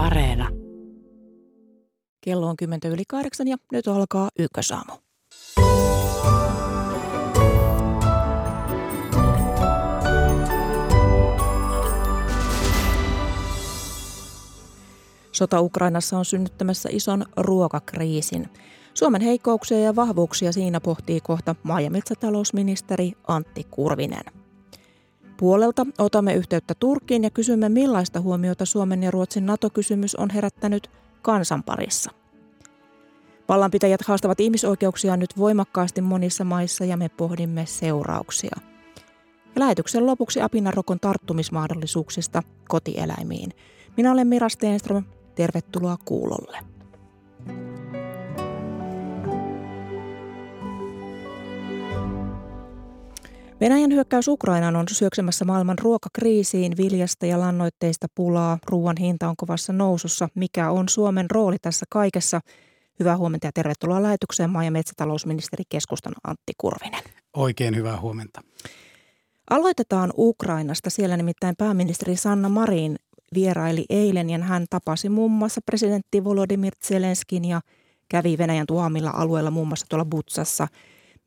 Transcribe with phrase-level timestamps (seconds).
[0.00, 0.48] Areena.
[2.20, 4.92] Kello on 10 yli kahdeksan ja nyt alkaa Ykkösaamu.
[15.32, 18.48] Sota Ukrainassa on synnyttämässä ison ruokakriisin.
[18.94, 24.39] Suomen heikkouksia ja vahvuuksia siinä pohtii kohta maa- ja metsätalousministeri Antti Kurvinen.
[25.40, 30.90] Puolelta otamme yhteyttä Turkkiin ja kysymme millaista huomiota Suomen ja Ruotsin NATO-kysymys on herättänyt
[31.22, 32.10] kansan parissa.
[33.48, 38.56] Vallanpitäjät haastavat ihmisoikeuksia nyt voimakkaasti monissa maissa ja me pohdimme seurauksia.
[39.54, 43.50] Ja lähetyksen lopuksi apinarokon tarttumismahdollisuuksista kotieläimiin.
[43.96, 45.04] Minä olen Mira Steenström.
[45.34, 46.58] Tervetuloa kuulolle.
[53.60, 59.72] Venäjän hyökkäys Ukrainaan on syöksemässä maailman ruokakriisiin, viljasta ja lannoitteista pulaa, ruoan hinta on kovassa
[59.72, 60.28] nousussa.
[60.34, 62.40] Mikä on Suomen rooli tässä kaikessa?
[63.00, 67.02] Hyvää huomenta ja tervetuloa lähetykseen maa- ja metsätalousministeri keskustan Antti Kurvinen.
[67.36, 68.40] Oikein hyvää huomenta.
[69.50, 70.90] Aloitetaan Ukrainasta.
[70.90, 72.96] Siellä nimittäin pääministeri Sanna Marin
[73.34, 77.60] vieraili eilen ja hän tapasi muun muassa presidentti Volodymyr Zelenskin ja
[78.08, 80.68] kävi Venäjän tuomilla alueella muun muassa tuolla Butsassa–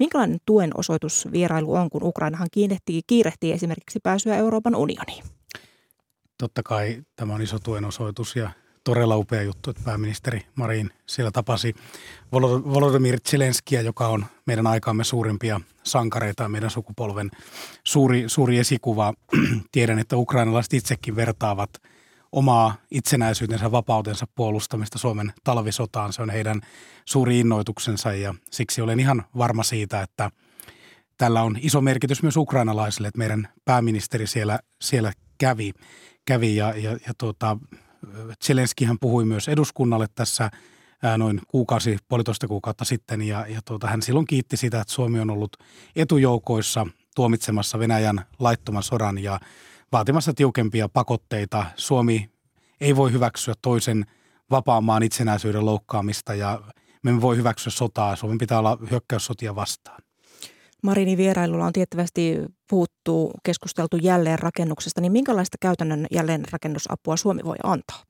[0.03, 5.23] Minkälainen tuen osoitus vierailu on, kun Ukrainahan kiirehtii, kiirehtii esimerkiksi pääsyä Euroopan unioniin?
[6.37, 8.49] Totta kai tämä on iso tuen osoitus ja
[8.83, 11.75] todella upea juttu, että pääministeri Marin siellä tapasi
[12.73, 17.31] Volodymyr Zelenskia, joka on meidän aikaamme suurimpia sankareita, meidän sukupolven
[17.83, 19.13] suuri, suuri esikuva.
[19.71, 21.69] Tiedän, että ukrainalaiset itsekin vertaavat–
[22.33, 26.13] omaa itsenäisyytensä, vapautensa puolustamista Suomen talvisotaan.
[26.13, 26.61] Se on heidän
[27.05, 30.31] suuri innoituksensa ja siksi olen ihan varma siitä, että
[31.17, 35.71] tällä on iso merkitys myös ukrainalaisille, että meidän pääministeri siellä, siellä kävi,
[36.25, 37.57] kävi ja, ja, ja tuota,
[38.45, 40.51] Zelenskihän puhui myös eduskunnalle tässä
[41.17, 45.29] noin kuukausi, puolitoista kuukautta sitten ja, ja tuota, hän silloin kiitti sitä, että Suomi on
[45.29, 45.57] ollut
[45.95, 49.39] etujoukoissa tuomitsemassa Venäjän laittoman sodan ja
[49.93, 51.65] vaatimassa tiukempia pakotteita.
[51.75, 52.29] Suomi
[52.81, 54.05] ei voi hyväksyä toisen
[54.51, 56.61] vapaan maan itsenäisyyden loukkaamista ja
[57.03, 58.15] me emme voi hyväksyä sotaa.
[58.15, 60.01] Suomen pitää olla hyökkäyssotia vastaan.
[60.83, 62.39] Marinin vierailulla on tiettävästi
[62.69, 68.03] puhuttu, keskusteltu jälleenrakennuksesta, niin minkälaista käytännön jälleenrakennusapua Suomi voi antaa?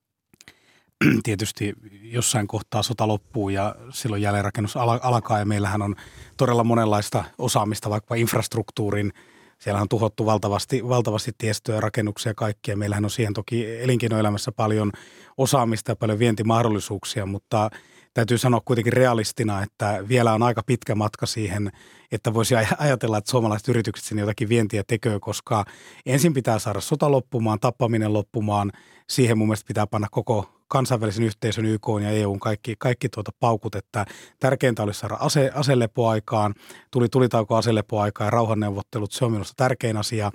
[1.24, 5.96] Tietysti jossain kohtaa sota loppuu ja silloin jälleenrakennus alkaa ja meillähän on
[6.38, 9.14] todella monenlaista osaamista vaikka infrastruktuurin–
[9.60, 12.78] siellä on tuhottu valtavasti, valtavasti tiestöä rakennuksia kaikkia.
[12.78, 14.92] Meillähän on siihen toki elinkeinoelämässä paljon
[15.38, 17.70] osaamista ja paljon vientimahdollisuuksia, mutta
[18.14, 21.72] täytyy sanoa kuitenkin realistina, että vielä on aika pitkä matka siihen,
[22.12, 25.66] että voisi ajatella, että suomalaiset yritykset sinne jotakin vientiä tekee, koska
[26.06, 28.72] ensin pitää saada sota loppumaan, tappaminen loppumaan.
[29.10, 33.76] Siihen mun mielestä pitää panna koko kansainvälisen yhteisön, YK ja EUn kaikki, kaikki tuota paukut,
[33.76, 34.06] että
[34.40, 36.54] tärkeintä olisi saada ase, aselepoaikaan,
[36.92, 40.32] tuli tulitauko aselepoaikaan ja rauhanneuvottelut, se on minusta tärkein asia.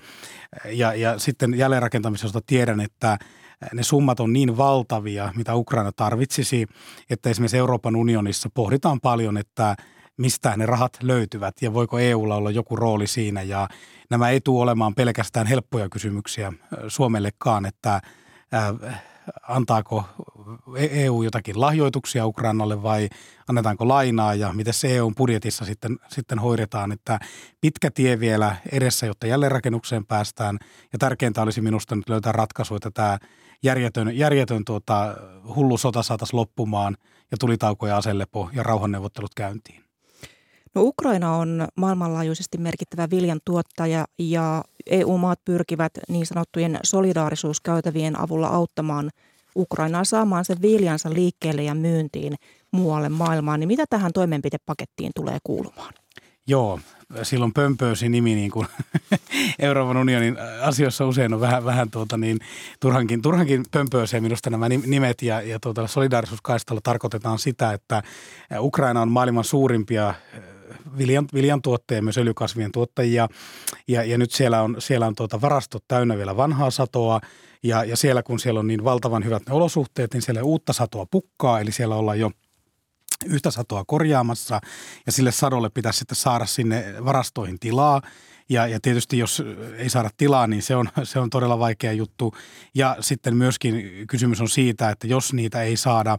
[0.64, 3.18] Ja, ja sitten jälleenrakentamisesta tiedän, että
[3.72, 6.66] ne summat on niin valtavia, mitä Ukraina tarvitsisi,
[7.10, 9.76] että esimerkiksi Euroopan unionissa pohditaan paljon, että
[10.16, 13.42] mistä ne rahat löytyvät ja voiko EUlla olla joku rooli siinä.
[13.42, 13.68] Ja
[14.10, 16.52] nämä ei tule olemaan pelkästään helppoja kysymyksiä
[16.88, 18.00] Suomellekaan, että
[19.48, 20.04] antaako
[20.76, 23.08] EU jotakin lahjoituksia Ukrainalle vai
[23.48, 27.18] annetaanko lainaa ja miten se EUn budjetissa sitten, sitten hoidetaan, että
[27.60, 30.58] pitkä tie vielä edessä, jotta jälleenrakennukseen päästään
[30.92, 33.18] ja tärkeintä olisi minusta nyt löytää ratkaisu, että tämä
[33.62, 35.16] järjetön, järjetön tuota,
[35.56, 36.96] hullu sota saataisiin loppumaan
[37.30, 39.84] ja tulitauko ja aselepo ja rauhanneuvottelut käyntiin.
[40.74, 49.10] No Ukraina on maailmanlaajuisesti merkittävä viljan tuottaja ja EU-maat pyrkivät niin sanottujen solidaarisuuskäytävien avulla auttamaan
[49.56, 52.34] Ukrainaa saamaan sen viljansa liikkeelle ja myyntiin
[52.72, 53.60] muualle maailmaan.
[53.60, 55.94] Niin mitä tähän toimenpidepakettiin tulee kuulumaan?
[56.48, 56.80] Joo,
[57.22, 58.66] silloin pömpöösi nimi niin kuin
[59.58, 62.38] Euroopan unionin asioissa usein on vähän, vähän tuota niin,
[62.80, 68.02] turhankin, turhankin pömpöösiä minusta nämä nimet ja, ja tuota, solidaarisuuskaistalla tarkoitetaan sitä, että
[68.58, 70.14] Ukraina on maailman suurimpia
[70.98, 73.28] viljan, viljan tuottajia, myös öljykasvien tuottajia.
[73.88, 77.20] Ja, ja nyt siellä on, siellä on tuota varastot täynnä vielä vanhaa satoa.
[77.62, 81.06] Ja, ja siellä kun siellä on niin valtavan hyvät ne olosuhteet, niin siellä uutta satoa
[81.10, 81.60] pukkaa.
[81.60, 82.30] Eli siellä ollaan jo
[83.26, 84.60] yhtä satoa korjaamassa
[85.06, 88.02] ja sille sadolle pitäisi sitten saada sinne varastoihin tilaa.
[88.48, 89.42] Ja, ja tietysti jos
[89.76, 92.34] ei saada tilaa, niin se on, se on todella vaikea juttu.
[92.74, 96.18] Ja sitten myöskin kysymys on siitä, että jos niitä ei saada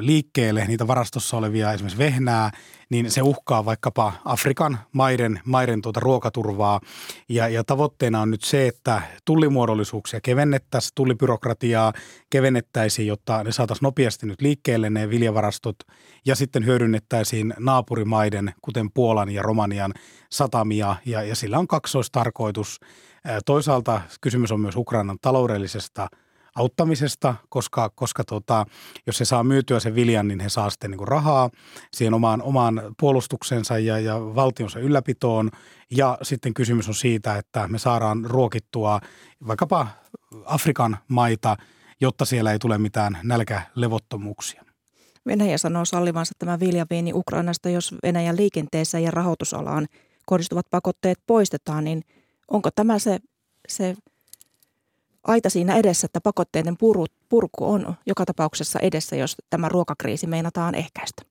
[0.00, 2.50] liikkeelle, niitä varastossa olevia esimerkiksi vehnää,
[2.90, 6.80] niin se uhkaa vaikkapa Afrikan maiden, maiden tuota ruokaturvaa.
[7.28, 11.92] Ja, ja tavoitteena on nyt se, että tullimuodollisuuksia kevennettäisiin, tullibyrokratiaa
[12.30, 15.76] kevennettäisiin, jotta ne saataisiin nopeasti nyt liikkeelle ne viljavarastot
[16.24, 19.94] ja sitten hyödynnettäisiin naapurimaiden, kuten Puolan ja Romanian
[20.30, 22.80] satamia ja, ja sillä on kaksoistarkoitus.
[23.46, 26.08] Toisaalta kysymys on myös Ukrainan taloudellisesta–
[26.54, 28.66] auttamisesta, koska, koska tota,
[29.06, 31.50] jos se saa myytyä sen viljan, niin he saa sitten niin rahaa
[31.92, 35.50] siihen omaan, omaan puolustuksensa ja, ja valtionsa ylläpitoon.
[35.90, 39.00] Ja sitten kysymys on siitä, että me saadaan ruokittua
[39.46, 39.86] vaikkapa
[40.44, 41.56] Afrikan maita,
[42.00, 44.64] jotta siellä ei tule mitään nälkälevottomuuksia.
[45.26, 49.86] Venäjä sanoo sallivansa tämä viljaviini Ukrainasta, jos Venäjän liikenteessä ja rahoitusalaan
[50.30, 52.04] kohdistuvat pakotteet poistetaan, niin
[52.50, 53.18] onko tämä se,
[53.68, 53.96] se
[55.24, 60.74] aita siinä edessä, että pakotteiden puru, purku on joka tapauksessa edessä, jos tämä ruokakriisi meinataan
[60.74, 61.22] ehkäistä?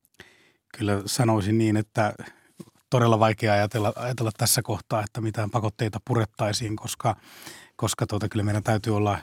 [0.78, 2.13] Kyllä sanoisin niin, että
[2.90, 7.16] todella vaikea ajatella, ajatella tässä kohtaa, että mitään pakotteita purettaisiin, koska,
[7.75, 9.18] koska tuota, kyllä meidän täytyy olla,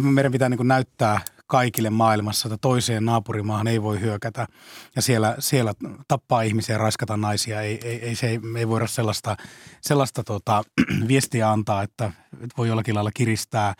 [0.00, 4.46] meidän pitää niin näyttää kaikille maailmassa, että toiseen naapurimaahan ei voi hyökätä
[4.96, 5.74] ja siellä, siellä
[6.08, 7.60] tappaa ihmisiä raiskata naisia.
[7.60, 9.36] Ei, ei, ei, se ei, ei voida sellaista,
[9.80, 10.62] sellaista tota,
[11.08, 12.12] viestiä antaa, että
[12.58, 13.74] voi jollakin lailla kiristää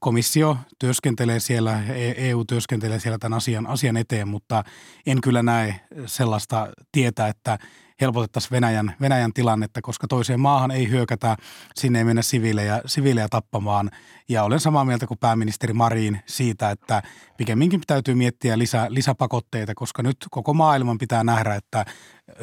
[0.00, 1.82] komissio työskentelee siellä,
[2.16, 4.64] EU e työskentelee siellä tämän asian, asian eteen, mutta
[5.06, 7.58] en kyllä näe sellaista tietä, että
[8.02, 11.36] helpotettaisiin Venäjän, Venäjän tilannetta, koska toiseen maahan ei hyökätä,
[11.74, 13.90] sinne ei mennä siviilejä, siviilejä tappamaan.
[14.28, 17.02] Ja olen samaa mieltä kuin pääministeri Marin siitä, että
[17.36, 21.84] pikemminkin täytyy miettiä lisä, lisäpakotteita, koska nyt koko maailman pitää nähdä, että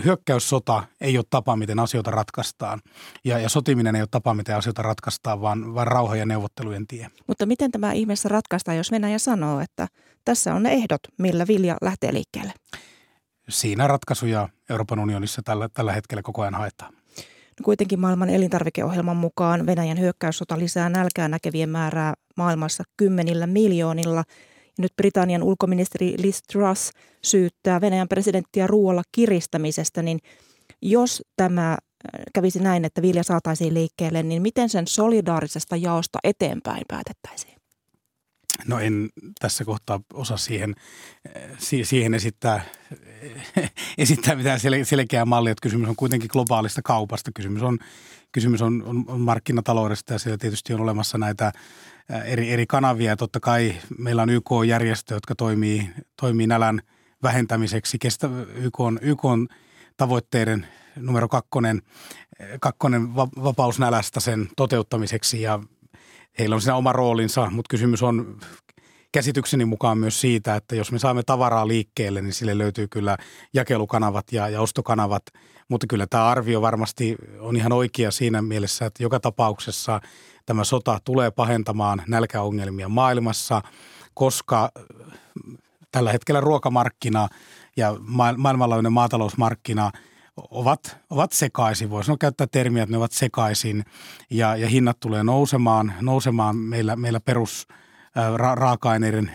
[0.06, 2.80] hyökkäyssota ei ole tapa, miten asioita ratkaistaan.
[3.26, 7.08] Ja, ja sotiminen ei ole tapa, miten asioita ratkaistaan, vaan, vaan rauha ja neuvottelujen tie.
[7.28, 9.88] Mutta miten tämä ihmeessä ratkaistaan, jos Venäjä sanoo, että
[10.26, 12.54] tässä on ne ehdot, millä vilja lähtee liikkeelle?
[13.50, 16.94] Siinä ratkaisuja Euroopan unionissa tällä, tällä hetkellä koko ajan haetaan.
[17.60, 24.24] No kuitenkin maailman elintarvikeohjelman mukaan Venäjän hyökkäyssota lisää nälkää näkevien määrää maailmassa kymmenillä miljoonilla.
[24.66, 26.92] Ja nyt Britannian ulkoministeri Liz Truss
[27.24, 30.20] syyttää Venäjän presidenttiä ruoalla kiristämisestä, niin
[30.82, 31.78] jos tämä äh,
[32.34, 37.59] kävisi näin, että vilja saataisiin liikkeelle, niin miten sen solidaarisesta jaosta eteenpäin päätettäisiin?
[38.68, 39.10] No en
[39.40, 40.76] tässä kohtaa osaa siihen,
[41.84, 42.66] siihen esittää,
[43.98, 45.52] esittää mitään selkeää mallia.
[45.52, 47.32] Että kysymys on kuitenkin globaalista kaupasta.
[47.36, 47.78] Kysymys on,
[48.32, 51.52] kysymys on, on, on markkinataloudesta ja siellä tietysti on olemassa näitä
[52.26, 53.16] eri, eri kanavia.
[53.16, 55.90] Totta kai meillä on YK-järjestö, jotka toimii,
[56.22, 56.82] toimii nälän
[57.24, 58.00] vähentämiseksi.
[58.00, 59.48] Kestä, YK, on, YK on
[59.98, 61.82] tavoitteiden numero kakkonen,
[62.60, 65.60] kakkonen vapaus nälästä sen toteuttamiseksi ja
[66.40, 68.38] heillä on siinä oma roolinsa, mutta kysymys on
[69.12, 73.18] käsitykseni mukaan myös siitä, että jos me saamme tavaraa liikkeelle, niin sille löytyy kyllä
[73.54, 75.24] jakelukanavat ja, ja ostokanavat.
[75.70, 80.02] Mutta kyllä tämä arvio varmasti on ihan oikea siinä mielessä, että joka tapauksessa
[80.46, 83.62] tämä sota tulee pahentamaan nälkäongelmia maailmassa,
[84.14, 84.72] koska
[85.92, 87.28] tällä hetkellä ruokamarkkina
[87.78, 87.96] ja
[88.38, 89.92] maailmanlaajuinen maatalousmarkkina–
[90.52, 91.90] ovat, ovat sekaisin.
[91.90, 93.86] Voisi käyttää termiä, että ne ovat sekaisin
[94.30, 97.68] ja, ja hinnat tulee nousemaan, nousemaan meillä, meillä perus
[98.36, 99.32] ra- raaka-aineiden,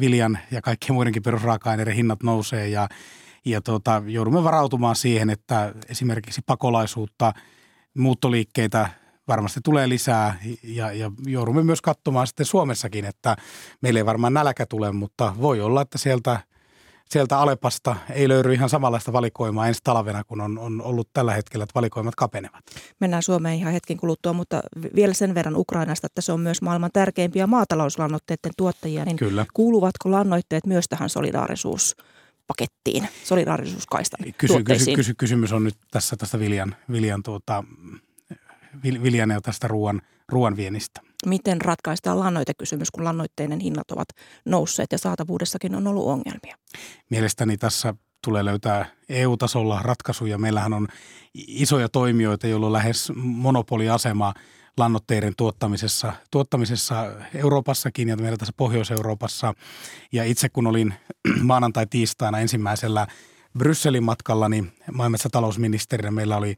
[0.00, 2.88] viljan ja kaikkien muidenkin perusraaka-aineiden hinnat nousee ja,
[3.44, 7.32] ja tota, joudumme varautumaan siihen, että esimerkiksi pakolaisuutta,
[7.94, 8.88] muuttoliikkeitä
[9.28, 13.36] varmasti tulee lisää ja, ja joudumme myös katsomaan sitten Suomessakin, että
[13.80, 16.40] meillä ei varmaan nälkä tule, mutta voi olla, että sieltä–
[17.10, 21.62] sieltä Alepasta ei löydy ihan samanlaista valikoimaa ensi talvena, kun on, on ollut tällä hetkellä,
[21.62, 22.64] että valikoimat kapenevat.
[23.00, 24.60] Mennään Suomeen ihan hetken kuluttua, mutta
[24.94, 29.04] vielä sen verran Ukrainasta, että se on myös maailman tärkeimpiä maatalouslannoitteiden tuottajia.
[29.04, 29.46] Niin Kyllä.
[29.54, 31.96] Kuuluvatko lannoitteet myös tähän solidaarisuus
[32.46, 37.64] pakettiin, solidaarisuuskaistan kysy, kysy, kysy, Kysymys on nyt tässä tästä viljan, viljan, tuota,
[38.82, 44.08] viljan ja tästä ruoan, ruoan vienistä miten ratkaistaan lannoitekysymys, kun lannoitteiden hinnat ovat
[44.44, 46.56] nousseet ja saatavuudessakin on ollut ongelmia?
[47.10, 47.94] Mielestäni tässä
[48.24, 50.38] tulee löytää EU-tasolla ratkaisuja.
[50.38, 50.88] Meillähän on
[51.34, 54.34] isoja toimijoita, joilla on lähes monopoliasema
[54.76, 59.54] lannoitteiden tuottamisessa, tuottamisessa Euroopassakin ja meillä tässä Pohjois-Euroopassa.
[60.12, 60.94] Ja itse kun olin
[61.42, 63.06] maanantai-tiistaina ensimmäisellä
[63.58, 66.56] Brysselin matkalla, niin maa- talousministerinä meillä oli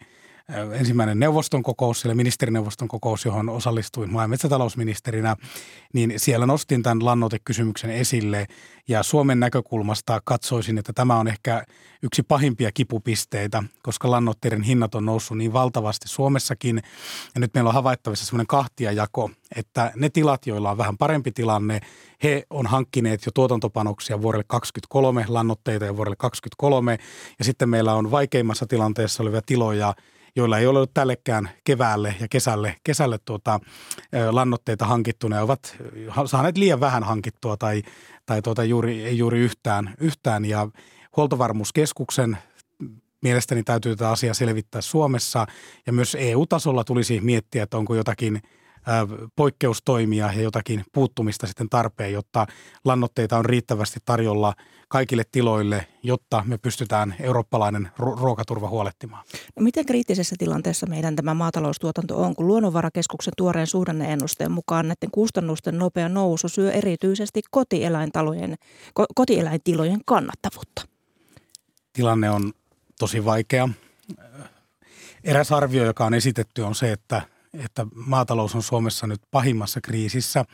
[0.79, 5.37] ensimmäinen neuvoston kokous, siellä ministerineuvoston kokous, johon osallistuin maa- ja metsätalousministerinä,
[5.95, 8.47] niin siellä nostin tämän lannoitekysymyksen esille.
[8.89, 11.65] Ja Suomen näkökulmasta katsoisin, että tämä on ehkä
[12.03, 16.83] yksi pahimpia kipupisteitä, koska lannoitteiden hinnat on noussut niin valtavasti Suomessakin.
[17.35, 21.81] Ja nyt meillä on havaittavissa semmoinen kahtiajako, että ne tilat, joilla on vähän parempi tilanne,
[22.23, 26.99] he on hankkineet jo tuotantopanoksia vuodelle 2023, lannoitteita jo vuodelle 2023
[27.39, 29.95] ja sitten meillä on vaikeimmassa tilanteessa olevia tiloja–
[30.37, 33.61] joilla ei ole ollut tällekään keväälle ja kesälle, kesälle tuota,
[34.31, 35.29] lannoitteita hankittu.
[35.29, 35.77] Ne ovat
[36.27, 37.83] saaneet liian vähän hankittua tai,
[38.27, 40.45] tai tuota, juuri, ei juuri yhtään, yhtään.
[40.45, 40.69] Ja
[41.17, 42.39] huoltovarmuuskeskuksen
[43.23, 45.47] mielestäni täytyy tätä asiaa selvittää Suomessa
[45.87, 48.43] ja myös EU-tasolla tulisi miettiä, että onko jotakin–
[49.37, 52.47] poikkeustoimia ja jotakin puuttumista sitten tarpeen, jotta
[52.85, 54.55] lannoitteita on riittävästi tarjolla
[54.89, 59.25] kaikille tiloille, jotta me pystytään eurooppalainen ruokaturva huolehtimaan.
[59.57, 65.79] No miten kriittisessä tilanteessa meidän tämä maataloustuotanto on, kun Luonnonvarakeskuksen tuoreen suhdanneennusteen mukaan näiden kustannusten
[65.79, 68.55] nopea nousu syö erityisesti kotieläintalojen,
[69.15, 70.83] kotieläintilojen kannattavuutta?
[71.93, 72.53] Tilanne on
[72.99, 73.69] tosi vaikea.
[75.25, 77.23] Eräs arvio, joka on esitetty, on se, että
[77.55, 80.45] että maatalous on Suomessa nyt pahimmassa kriisissä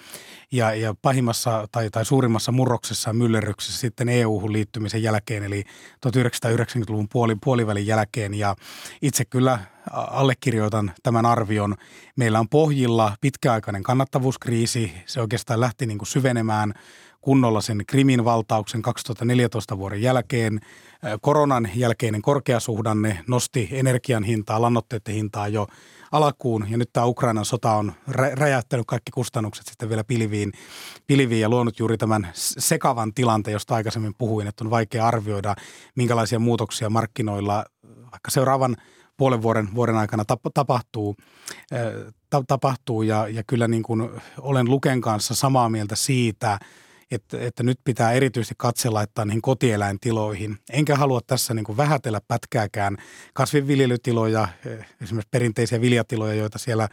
[0.53, 5.65] ja, ja pahimmassa tai, tai suurimmassa murroksessa ja myllerryksessä sitten EU-hun liittymisen jälkeen, eli
[6.07, 8.35] 1990-luvun puoli, puolivälin jälkeen.
[8.35, 8.57] Ja
[9.03, 9.59] itse kyllä
[9.91, 11.75] allekirjoitan tämän arvion.
[12.17, 14.93] Meillä on pohjilla pitkäaikainen kannattavuuskriisi.
[15.07, 16.75] Se oikeastaan lähti niin kuin syvenemään
[17.25, 20.61] kunnolla sen Krimin valtauksen 2014 vuoden jälkeen.
[21.21, 25.67] Koronan jälkeinen korkeasuhdanne nosti energian hintaa, lannoitteiden hintaa jo
[26.15, 27.93] alkuun ja nyt tämä Ukrainan sota on
[28.35, 30.53] räjäyttänyt kaikki kustannukset sitten vielä pilviin,
[31.07, 35.55] pilviin ja luonut juuri tämän sekavan tilanteen, josta aikaisemmin puhuin, että on vaikea arvioida,
[35.97, 37.65] minkälaisia muutoksia markkinoilla
[38.13, 38.77] vaikka seuraavan
[39.17, 41.17] puolen vuoden, vuoden aikana tapahtuu,
[42.47, 43.03] tapahtuu.
[43.03, 46.59] Ja, ja kyllä niin kuin olen Luken kanssa samaa mieltä siitä,
[47.15, 50.59] että, että nyt pitää erityisesti katse laittaa niihin kotieläintiloihin.
[50.73, 52.97] Enkä halua tässä niin kuin vähätellä pätkääkään
[53.35, 56.89] kasvinviljelytiloja, eh, esimerkiksi perinteisiä viljatiloja, joita siellä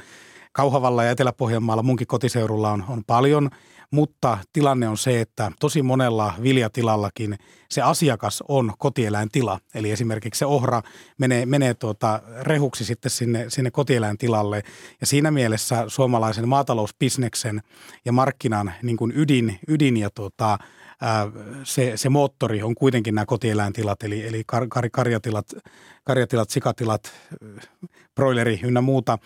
[0.51, 3.49] Kauhavalla ja Etelä-Pohjanmaalla munkin kotiseudulla on, on paljon–
[3.91, 7.37] mutta tilanne on se, että tosi monella viljatilallakin
[7.69, 9.59] se asiakas on kotieläintila.
[9.75, 10.81] Eli esimerkiksi se ohra
[11.17, 14.63] menee, menee tuota rehuksi sitten sinne, sinne kotieläintilalle.
[15.01, 17.61] Ja siinä mielessä suomalaisen maatalousbisneksen
[18.05, 20.57] ja markkinan niin kuin ydin, ydin ja tuota,
[21.63, 25.45] se, se moottori on kuitenkin nämä kotieläintilat, eli, eli kar, kar, karjatilat,
[26.03, 27.11] karjatilat, sikatilat,
[28.15, 29.17] broileri ynnä muuta.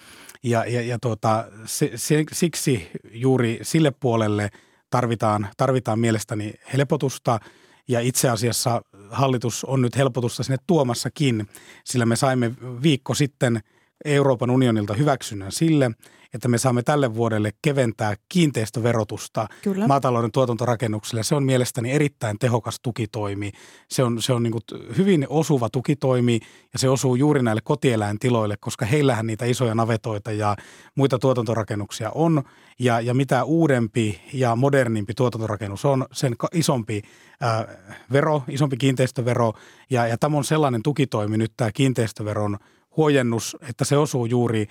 [0.45, 4.49] Ja, ja, ja tuota, se, se, siksi juuri sille puolelle
[4.89, 7.39] tarvitaan, tarvitaan mielestäni helpotusta.
[7.87, 11.47] Ja itse asiassa hallitus on nyt helpotusta sinne tuomassakin,
[11.83, 12.51] sillä me saimme
[12.83, 13.59] viikko sitten
[14.05, 15.91] Euroopan unionilta hyväksynnän sille,
[16.33, 19.87] että me saamme tälle vuodelle keventää kiinteistöverotusta Kyllä.
[19.87, 21.23] maatalouden tuotantorakennuksille.
[21.23, 23.51] Se on mielestäni erittäin tehokas tukitoimi.
[23.89, 24.53] Se on, se on niin
[24.97, 26.39] hyvin osuva tukitoimi
[26.73, 30.55] ja se osuu juuri näille kotieläintiloille, koska heillähän niitä isoja navetoita ja
[30.95, 32.43] muita tuotantorakennuksia on.
[32.79, 37.01] Ja, ja mitä uudempi ja modernimpi tuotantorakennus on, sen isompi
[37.41, 37.67] ää,
[38.11, 39.53] vero, isompi kiinteistövero.
[39.89, 42.57] Ja, ja tämä on sellainen tukitoimi nyt tämä kiinteistöveron
[42.97, 44.67] huojennus, että se osuu juuri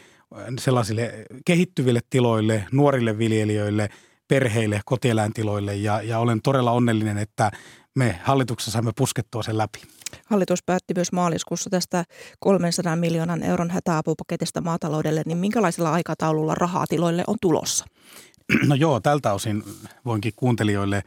[0.58, 3.88] sellaisille kehittyville tiloille, nuorille viljelijöille,
[4.28, 7.50] perheille, kotieläintiloille ja, ja olen todella onnellinen, että
[7.94, 9.82] me hallituksessa saimme puskettua sen läpi.
[10.26, 12.04] Hallitus päätti myös maaliskuussa tästä
[12.38, 17.84] 300 miljoonan euron hätäapupaketista maataloudelle, niin minkälaisella aikataululla rahaa tiloille on tulossa?
[18.68, 19.62] No joo, tältä osin
[20.04, 21.02] voinkin kuuntelijoille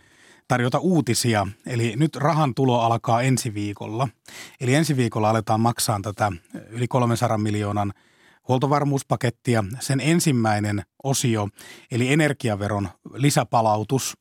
[0.48, 1.48] tarjota uutisia.
[1.66, 4.08] Eli nyt rahan tulo alkaa ensi viikolla.
[4.62, 6.32] Eli ensi viikolla aletaan maksaa tätä
[6.70, 7.94] yli 300 miljoonan–
[8.48, 9.64] huoltovarmuuspakettia.
[9.80, 11.50] Sen ensimmäinen osio,
[11.92, 14.18] eli energiaveron lisäpalautus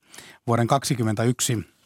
[0.47, 1.77] vuoden 2021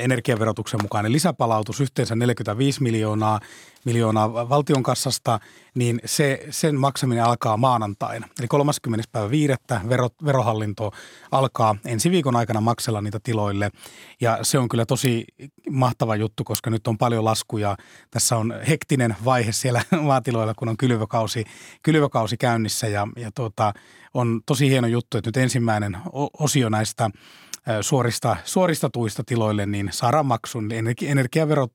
[0.00, 3.40] energiaverotuksen mukainen lisäpalautus yhteensä 45 miljoonaa,
[3.84, 5.40] miljoonaa valtion kassasta,
[5.74, 8.28] niin se, sen maksaminen alkaa maanantaina.
[8.38, 9.04] Eli 30.
[9.12, 10.92] päivä viidettä vero, verohallinto
[11.30, 13.70] alkaa ensi viikon aikana maksella niitä tiloille.
[14.20, 15.24] Ja se on kyllä tosi
[15.70, 17.76] mahtava juttu, koska nyt on paljon laskuja.
[18.10, 21.44] Tässä on hektinen vaihe siellä maatiloilla, kun on kylvökausi,
[21.82, 23.72] kylvökausi käynnissä ja, ja tuota,
[24.14, 25.98] on tosi hieno juttu, että nyt ensimmäinen
[26.38, 27.10] osio näistä–
[27.80, 30.70] suorista, suorista tuista tiloille, niin saadaan maksun.
[31.02, 31.68] Energiaveron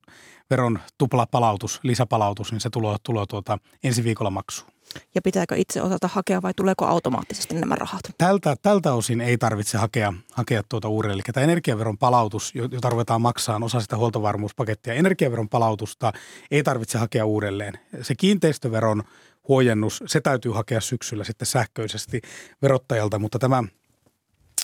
[0.50, 4.70] veron tupla palautus, lisäpalautus, niin se tulee, tulee tuota ensi viikolla maksuun.
[5.14, 8.00] Ja pitääkö itse osata hakea vai tuleeko automaattisesti nämä rahat?
[8.18, 11.16] Tältä, tältä osin ei tarvitse hakea, hakea tuota uudelleen.
[11.16, 16.12] Eli tämä energiaveron palautus, jota ruvetaan maksaa osa sitä huoltovarmuuspakettia, energiaveron palautusta
[16.50, 17.78] ei tarvitse hakea uudelleen.
[18.02, 19.02] Se kiinteistöveron
[19.48, 22.20] huojennus, se täytyy hakea syksyllä sitten sähköisesti
[22.62, 23.64] verottajalta, mutta tämä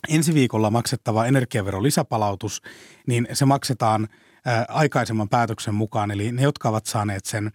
[0.09, 2.62] ensi viikolla maksettava energiaveron lisäpalautus,
[3.07, 4.09] niin se maksetaan–
[4.69, 6.11] aikaisemman päätöksen mukaan.
[6.11, 7.53] Eli ne, jotka ovat saaneet sen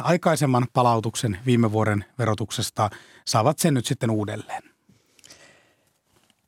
[0.00, 2.90] aikaisemman palautuksen viime vuoden verotuksesta,
[3.26, 4.62] saavat sen nyt sitten uudelleen.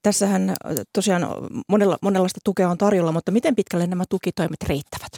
[0.02, 0.56] Tässähän
[0.92, 1.26] tosiaan
[1.68, 5.12] monella, monenlaista tukea on tarjolla, mutta miten pitkälle nämä tukitoimet riittävät?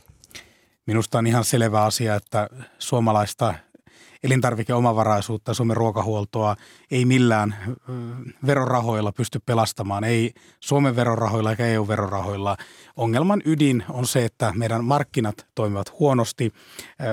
[0.87, 2.49] Minusta on ihan selvä asia, että
[2.79, 3.55] suomalaista
[4.23, 6.57] elintarvikeomavaraisuutta, Suomen ruokahuoltoa
[6.91, 7.55] ei millään
[8.47, 12.57] verorahoilla pysty pelastamaan, ei Suomen verorahoilla eikä EU-verorahoilla.
[12.97, 16.53] Ongelman ydin on se, että meidän markkinat toimivat huonosti.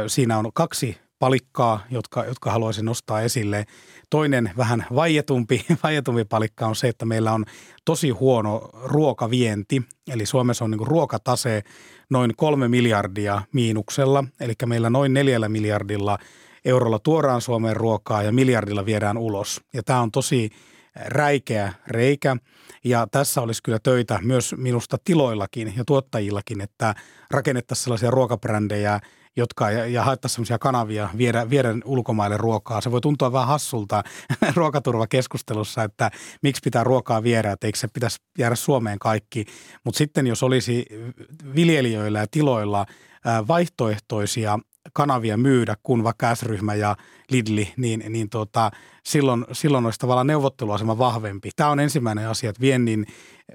[0.07, 3.65] Siinä on kaksi palikkaa, jotka, jotka haluaisin nostaa esille.
[4.09, 7.45] Toinen vähän vaietumpi, vaietumpi palikka on se, että meillä on
[7.85, 9.81] tosi huono ruokavienti.
[10.07, 11.61] Eli Suomessa on niin ruokatase
[12.09, 16.17] noin kolme miljardia miinuksella, eli meillä noin neljällä miljardilla–
[16.69, 19.61] eurolla tuodaan Suomeen ruokaa ja miljardilla viedään ulos.
[19.73, 20.49] Ja tämä on tosi
[20.95, 22.37] räikeä reikä
[22.83, 26.95] ja tässä olisi kyllä töitä myös minusta tiloillakin ja tuottajillakin, että
[27.31, 28.99] rakennettaisiin sellaisia ruokabrändejä,
[29.35, 32.81] jotka ja, ja haettaisiin sellaisia kanavia viedä, viedä ulkomaille ruokaa.
[32.81, 34.03] Se voi tuntua vähän hassulta
[34.55, 36.11] ruokaturvakeskustelussa, että
[36.41, 39.45] miksi pitää ruokaa viedä, että eikö se pitäisi jäädä Suomeen kaikki.
[39.83, 40.85] Mutta sitten jos olisi
[41.55, 42.85] viljelijöillä ja tiloilla
[43.47, 44.59] vaihtoehtoisia
[44.93, 46.95] kanavia myydä kuin vaikka S-ryhmä ja
[47.31, 48.71] Lidli, niin, niin tota,
[49.03, 51.49] silloin, silloin olisi tavallaan neuvotteluasema vahvempi.
[51.55, 53.05] Tämä on ensimmäinen asia, että viennin,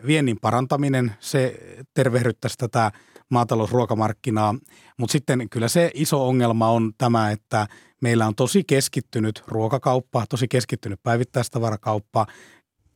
[0.07, 1.61] viennin parantaminen, se
[1.95, 2.93] tervehdyttäisi tätä
[3.31, 4.55] maatalousruokamarkkinaa,
[4.99, 7.67] mutta sitten kyllä se iso ongelma on tämä, että
[8.03, 12.27] meillä on tosi keskittynyt ruokakauppa, tosi keskittynyt päivittäistavarakauppa,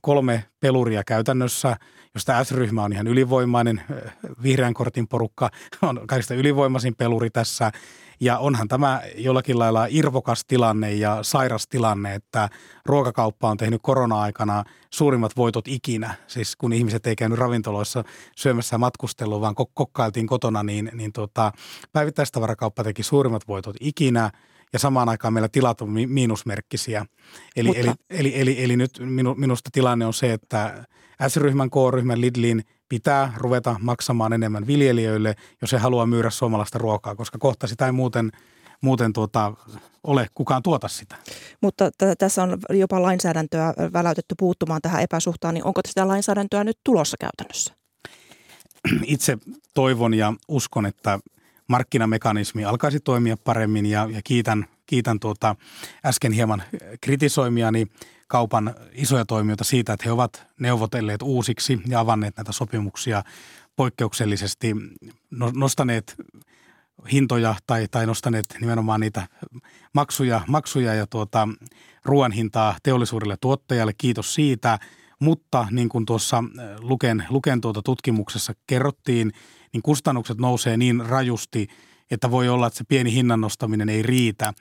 [0.00, 1.76] kolme peluria käytännössä,
[2.14, 3.80] josta S-ryhmä on ihan ylivoimainen,
[4.42, 5.50] vihreän kortin porukka
[5.82, 7.72] on kaikista ylivoimaisin peluri tässä.
[8.20, 12.48] Ja onhan tämä jollakin lailla irvokas tilanne ja sairas tilanne, että
[12.86, 16.14] ruokakauppa on tehnyt korona-aikana suurimmat voitot ikinä.
[16.26, 18.04] Siis kun ihmiset ei käynyt ravintoloissa
[18.36, 21.52] syömässä matkustelua, vaan kokkailtiin kotona, niin, niin tuota,
[21.92, 24.30] päivittäistavarakauppa teki suurimmat voitot ikinä–
[24.72, 27.06] ja samaan aikaan meillä tilat on miinusmerkkisiä.
[27.56, 27.80] Eli, Mutta...
[27.80, 30.84] eli, eli, eli, eli nyt minu, minusta tilanne on se, että
[31.28, 37.38] S-ryhmän, K-ryhmän, Lidlin pitää ruveta maksamaan enemmän viljelijöille, jos he haluaa myydä suomalaista ruokaa, koska
[37.38, 38.32] kohta sitä ei muuten
[38.80, 39.52] muuten tuota,
[40.04, 41.16] ole kukaan tuota sitä.
[41.60, 46.78] Mutta t- tässä on jopa lainsäädäntöä väläytetty puuttumaan tähän epäsuhtaan, niin onko sitä lainsäädäntöä nyt
[46.84, 47.74] tulossa käytännössä?
[49.04, 49.38] Itse
[49.74, 51.18] toivon ja uskon, että
[51.68, 55.56] markkinamekanismi alkaisi toimia paremmin ja, ja kiitän, kiitän tuota
[56.06, 56.62] äsken hieman
[57.00, 57.86] kritisoimiani
[58.28, 63.22] kaupan isoja toimijoita siitä, että he ovat neuvotelleet uusiksi ja avanneet näitä sopimuksia
[63.76, 64.74] poikkeuksellisesti,
[65.30, 66.16] no, nostaneet
[67.12, 69.28] hintoja tai, tai nostaneet nimenomaan niitä
[69.94, 71.48] maksuja, maksuja ja tuota,
[72.04, 73.92] ruoan hintaa teollisuudelle tuottajalle.
[73.98, 74.78] Kiitos siitä.
[75.20, 76.44] Mutta niin kuin tuossa
[76.78, 79.32] Luken, Luken tuota tutkimuksessa kerrottiin,
[79.72, 81.68] niin kustannukset nousee niin rajusti,
[82.10, 84.52] että voi olla, että se pieni hinnan nostaminen ei riitä.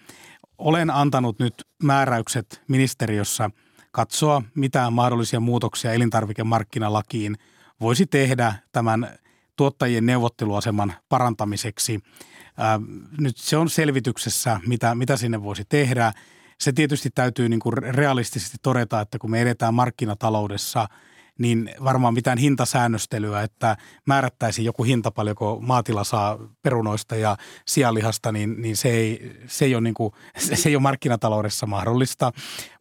[0.57, 3.49] Olen antanut nyt määräykset ministeriössä
[3.91, 7.37] katsoa, mitä mahdollisia muutoksia elintarvikemarkkinalakiin
[7.81, 9.09] voisi tehdä tämän
[9.55, 11.99] tuottajien neuvotteluaseman parantamiseksi.
[13.19, 16.13] nyt se on selvityksessä, mitä, mitä sinne voisi tehdä.
[16.59, 20.87] Se tietysti täytyy niin kuin realistisesti todeta, että kun me edetään markkinataloudessa–
[21.38, 28.62] niin varmaan mitään hintasäännöstelyä, että määrättäisiin joku hinta paljonko maatila saa perunoista ja sianlihasta, niin,
[28.62, 32.32] niin se, ei, se, ei ole niin kuin, se ei ole markkinataloudessa mahdollista.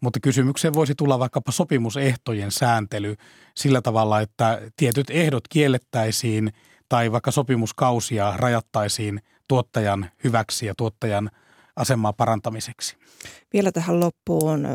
[0.01, 3.17] Mutta kysymykseen voisi tulla vaikkapa sopimusehtojen sääntely
[3.55, 6.53] sillä tavalla, että tietyt ehdot kiellettäisiin
[6.89, 11.31] tai vaikka sopimuskausia rajattaisiin tuottajan hyväksi ja tuottajan
[11.77, 12.97] asemaa parantamiseksi.
[13.53, 14.67] Vielä tähän loppuun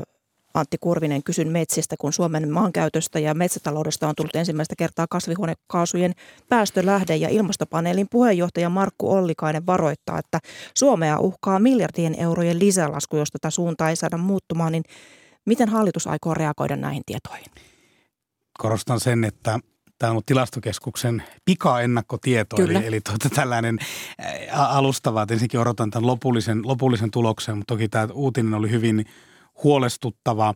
[0.53, 6.13] Antti Kurvinen, kysyn metsistä, kun Suomen maankäytöstä ja metsätaloudesta on tullut ensimmäistä kertaa kasvihuonekaasujen
[6.49, 10.39] päästölähde ja ilmastopaneelin puheenjohtaja Markku Ollikainen varoittaa, että
[10.77, 14.83] Suomea uhkaa miljardien eurojen lisälasku, jos tätä suuntaa ei saada muuttumaan, niin
[15.45, 17.45] miten hallitus aikoo reagoida näihin tietoihin?
[18.59, 19.59] Korostan sen, että
[19.99, 22.79] tämä on tilastokeskuksen pika-ennakkotieto, Kyllä.
[22.79, 23.79] eli, eli tuota, tällainen
[24.51, 29.05] alustava, että ensinnäkin odotan tämän lopullisen, lopullisen tuloksen, mutta toki tämä uutinen oli hyvin–
[29.63, 30.53] huolestuttava.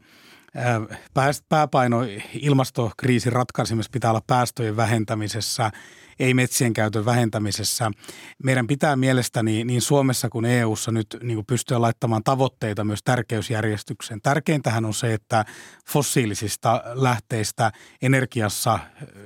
[1.50, 2.00] pääpaino
[2.34, 5.72] ilmastokriisin ratkaisemisessa pitää olla päästöjen vähentämisessä,
[6.20, 7.92] ei metsien käytön vähentämisessä.
[8.44, 14.22] Meidän pitää mielestäni niin Suomessa kuin EU:ssa nyt niin kuin pystyä laittamaan tavoitteita myös tärkeysjärjestykseen.
[14.22, 15.46] Tärkeintähän on se, että
[15.88, 18.80] fossiilisista lähteistä energiassa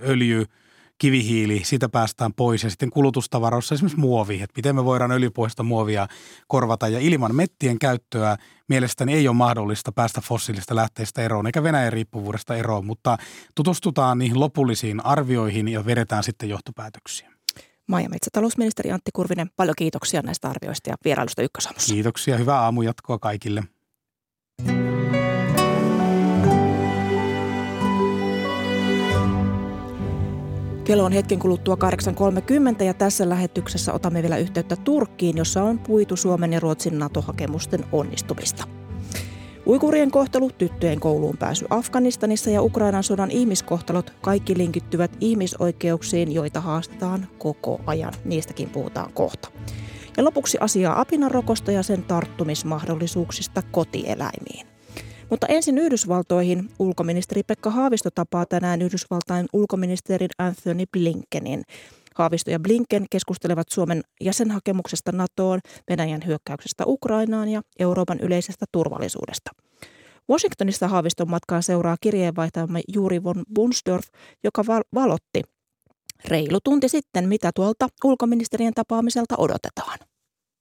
[0.04, 0.46] öljy–
[1.00, 6.08] kivihiili, siitä päästään pois ja sitten kulutustavaroissa esimerkiksi muovi, että miten me voidaan öljypohjaista muovia
[6.48, 11.94] korvata ja ilman mettien käyttöä mielestäni ei ole mahdollista päästä fossiilista lähteistä eroon eikä Venäjän
[11.94, 13.18] riippuvuudesta eroon, mutta
[13.56, 17.32] tutustutaan niihin lopullisiin arvioihin ja vedetään sitten johtopäätöksiä.
[17.88, 21.94] Maa- ja metsätalousministeri Antti Kurvinen, paljon kiitoksia näistä arvioista ja vierailusta Ykkösaamussa.
[21.94, 23.64] Kiitoksia, hyvää aamujatkoa kaikille.
[30.90, 31.78] Kello on hetken kuluttua
[32.80, 37.86] 8.30 ja tässä lähetyksessä otamme vielä yhteyttä Turkkiin, jossa on puitu Suomen ja Ruotsin NATO-hakemusten
[37.92, 38.64] onnistumista.
[39.68, 47.28] Uikurien kohtelu, tyttöjen kouluun pääsy Afganistanissa ja Ukrainan sodan ihmiskohtalot kaikki linkittyvät ihmisoikeuksiin, joita haastetaan
[47.38, 48.14] koko ajan.
[48.26, 49.50] Niistäkin puhutaan kohta.
[50.18, 54.69] Ja lopuksi asiaa apinarokosta ja sen tarttumismahdollisuuksista kotieläimiin.
[55.30, 56.70] Mutta ensin Yhdysvaltoihin.
[56.80, 61.64] Ulkoministeri Pekka Haavisto tapaa tänään Yhdysvaltain ulkoministerin Anthony Blinkenin.
[62.16, 69.52] Haavisto ja Blinken keskustelevat Suomen jäsenhakemuksesta NATOon, Venäjän hyökkäyksestä Ukrainaan ja Euroopan yleisestä turvallisuudesta.
[70.30, 74.06] Washingtonissa Haaviston matkaa seuraa kirjeenvaihtajamme Juuri von Bunsdorf,
[74.44, 75.42] joka val- valotti
[76.26, 80.00] reilu tunti sitten, mitä tuolta ulkoministerien tapaamiselta odotetaan.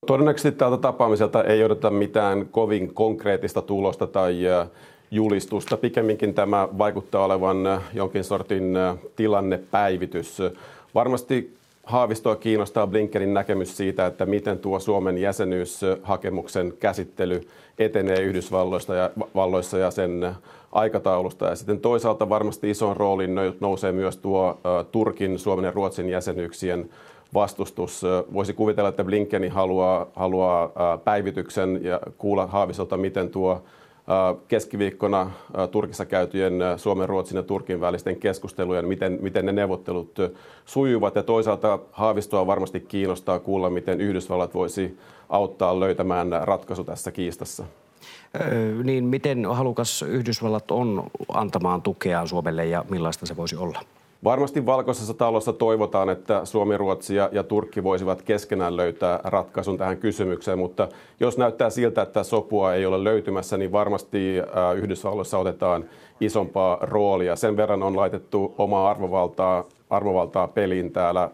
[0.06, 4.36] Todennäköisesti tältä tapaamiselta ei odota mitään kovin konkreettista tulosta tai
[5.10, 5.76] julistusta.
[5.76, 8.78] Pikemminkin tämä vaikuttaa olevan jonkin sortin
[9.16, 10.38] tilannepäivitys.
[10.94, 17.40] Varmasti Haavistoa kiinnostaa Blinkenin näkemys siitä, että miten tuo Suomen jäsenyyshakemuksen käsittely
[17.78, 20.34] etenee Yhdysvalloissa ja, valloissa ja sen
[20.72, 21.46] aikataulusta.
[21.46, 24.60] Ja sitten toisaalta varmasti isoon rooliin nousee myös tuo
[24.92, 26.90] Turkin, Suomen ja Ruotsin jäsenyyksien
[27.34, 28.02] vastustus.
[28.32, 30.72] Voisi kuvitella, että Blinkeni haluaa, haluaa
[31.04, 33.62] päivityksen ja kuulla Haavisolta, miten tuo
[34.48, 35.30] keskiviikkona
[35.70, 40.18] Turkissa käytyjen Suomen, Ruotsin ja Turkin välisten keskustelujen, miten, miten ne neuvottelut
[40.64, 41.14] sujuvat.
[41.14, 47.64] Ja toisaalta Haavistoa varmasti kiinnostaa kuulla, miten Yhdysvallat voisi auttaa löytämään ratkaisu tässä kiistassa.
[48.84, 53.80] Niin miten halukas Yhdysvallat on antamaan tukea Suomelle ja millaista se voisi olla?
[54.24, 60.58] Varmasti valkoisessa talossa toivotaan, että Suomi, Ruotsi ja, Turkki voisivat keskenään löytää ratkaisun tähän kysymykseen,
[60.58, 60.88] mutta
[61.20, 65.84] jos näyttää siltä, että sopua ei ole löytymässä, niin varmasti äh, Yhdysvalloissa otetaan
[66.20, 67.36] isompaa roolia.
[67.36, 71.30] Sen verran on laitettu omaa arvovaltaa, arvovaltaa peliin täällä äh,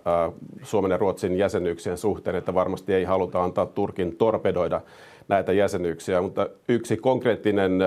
[0.63, 4.81] Suomen ja Ruotsin jäsenyyksien suhteen, että varmasti ei haluta antaa Turkin torpedoida
[5.29, 7.83] näitä jäsenyyksiä, mutta yksi konkreettinen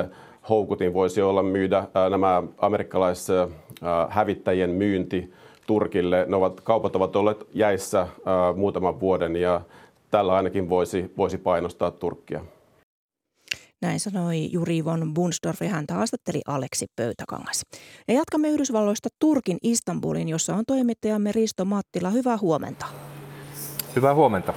[0.50, 5.34] houkutin voisi olla myydä nämä amerikkalais-hävittäjien myynti
[5.68, 6.26] Turkille.
[6.28, 8.08] Ne ovat, kaupat ovat olleet jäissä
[8.56, 9.62] muutaman vuoden ja
[10.12, 12.46] tällä ainakin voisi, voisi painostaa Turkkia.
[13.82, 17.64] Näin sanoi Juri von Bunsdorf ja häntä haastatteli Aleksi Pöytäkangas.
[18.08, 22.10] Ja jatkamme Yhdysvalloista Turkin Istanbulin, jossa on toimittajamme Risto Mattila.
[22.10, 22.86] Hyvää huomenta.
[23.96, 24.54] Hyvää huomenta.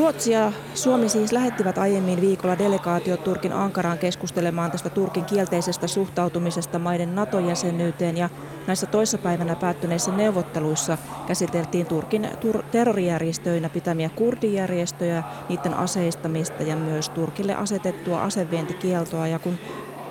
[0.00, 6.78] Ruotsi ja Suomi siis lähettivät aiemmin viikolla delegaatiot Turkin Ankaraan keskustelemaan tästä Turkin kielteisestä suhtautumisesta
[6.78, 8.28] maiden NATO-jäsenyyteen ja
[8.66, 17.54] näissä toissapäivänä päättyneissä neuvotteluissa käsiteltiin Turkin tur- terrorijärjestöinä pitämiä kurdijärjestöjä, niiden aseistamista ja myös Turkille
[17.54, 19.58] asetettua asevientikieltoa ja kun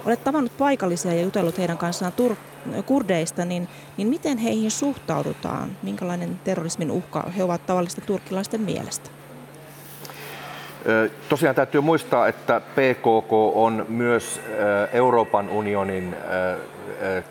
[0.05, 5.77] olet tavannut paikallisia ja jutellut heidän kanssaan tur- kurdeista, niin, niin miten heihin suhtaudutaan?
[5.83, 9.18] Minkälainen terrorismin uhka he ovat tavallisten turkkilaisten mielestä?
[11.29, 14.41] Tosiaan täytyy muistaa, että PKK on myös
[14.93, 16.15] Euroopan unionin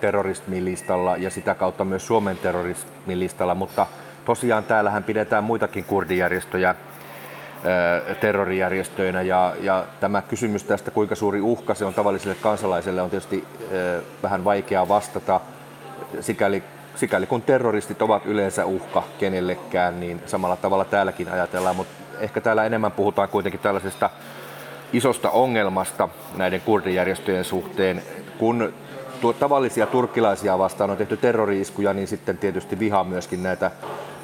[0.00, 3.86] terrorismilistalla ja sitä kautta myös Suomen terrorismilistalla, mutta
[4.24, 6.74] tosiaan täällähän pidetään muitakin kurdijärjestöjä
[8.20, 13.44] terrorijärjestöinä ja, ja tämä kysymys tästä, kuinka suuri uhka se on tavalliselle kansalaiselle, on tietysti
[14.22, 15.40] vähän vaikea vastata.
[16.20, 16.62] Sikäli,
[16.96, 22.64] sikäli kun terroristit ovat yleensä uhka kenellekään, niin samalla tavalla täälläkin ajatellaan, mutta ehkä täällä
[22.64, 24.10] enemmän puhutaan kuitenkin tällaisesta
[24.92, 28.02] isosta ongelmasta näiden kurdijärjestöjen suhteen.
[28.38, 28.72] Kun
[29.20, 33.70] tuo tavallisia turkkilaisia vastaan on tehty terroriiskuja, niin sitten tietysti viha myöskin näitä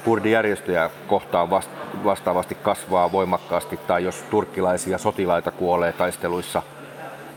[0.05, 1.49] kurdijärjestöjä kohtaan
[2.03, 6.61] vastaavasti kasvaa voimakkaasti, tai jos turkkilaisia sotilaita kuolee taisteluissa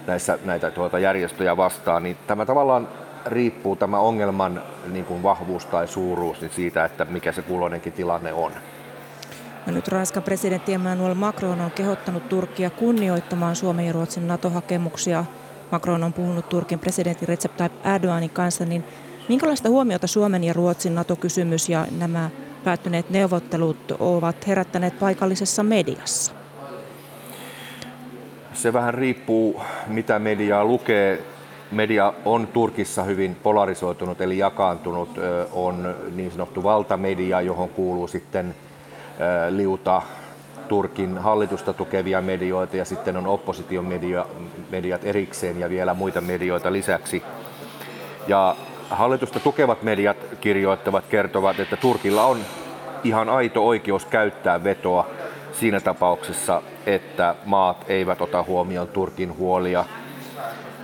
[0.07, 2.89] näissä, näitä tuota järjestöjä vastaan, niin tämä tavallaan
[3.27, 8.33] riippuu tämä ongelman niin kuin vahvuus tai suuruus niin siitä, että mikä se kulloinenkin tilanne
[8.33, 8.53] on.
[9.69, 15.25] Ja nyt Ranskan presidentti Emmanuel Macron on kehottanut Turkkia kunnioittamaan Suomen ja Ruotsin NATO-hakemuksia.
[15.71, 18.85] Macron on puhunut Turkin presidentin Recep Tayyip Erdoganin kanssa, niin
[19.29, 22.31] minkälaista huomiota Suomen ja Ruotsin NATO-kysymys ja nämä
[22.65, 26.33] päättyneet neuvottelut ovat herättäneet paikallisessa mediassa?
[28.53, 31.23] Se vähän riippuu, mitä mediaa lukee.
[31.71, 35.09] Media on Turkissa hyvin polarisoitunut, eli jakaantunut.
[35.53, 38.55] On niin sanottu valtamedia, johon kuuluu sitten
[39.51, 40.03] liuta
[40.69, 44.27] Turkin hallitusta tukevia medioita ja sitten on opposition media,
[44.71, 47.23] mediat erikseen ja vielä muita medioita lisäksi.
[48.27, 48.57] Ja
[48.91, 52.39] hallitusta tukevat mediat kirjoittavat, kertovat, että Turkilla on
[53.05, 55.07] ihan aito oikeus käyttää vetoa
[55.53, 59.85] siinä tapauksessa, että maat eivät ota huomioon Turkin huolia.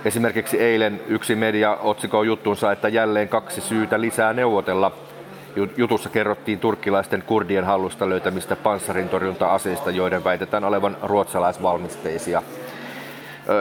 [0.05, 4.91] Esimerkiksi eilen yksi media otsikoi juttunsa, että jälleen kaksi syytä lisää neuvotella.
[5.77, 12.41] Jutussa kerrottiin turkkilaisten kurdien hallusta löytämistä panssarintorjunta-aseista, joiden väitetään olevan ruotsalaisvalmisteisia.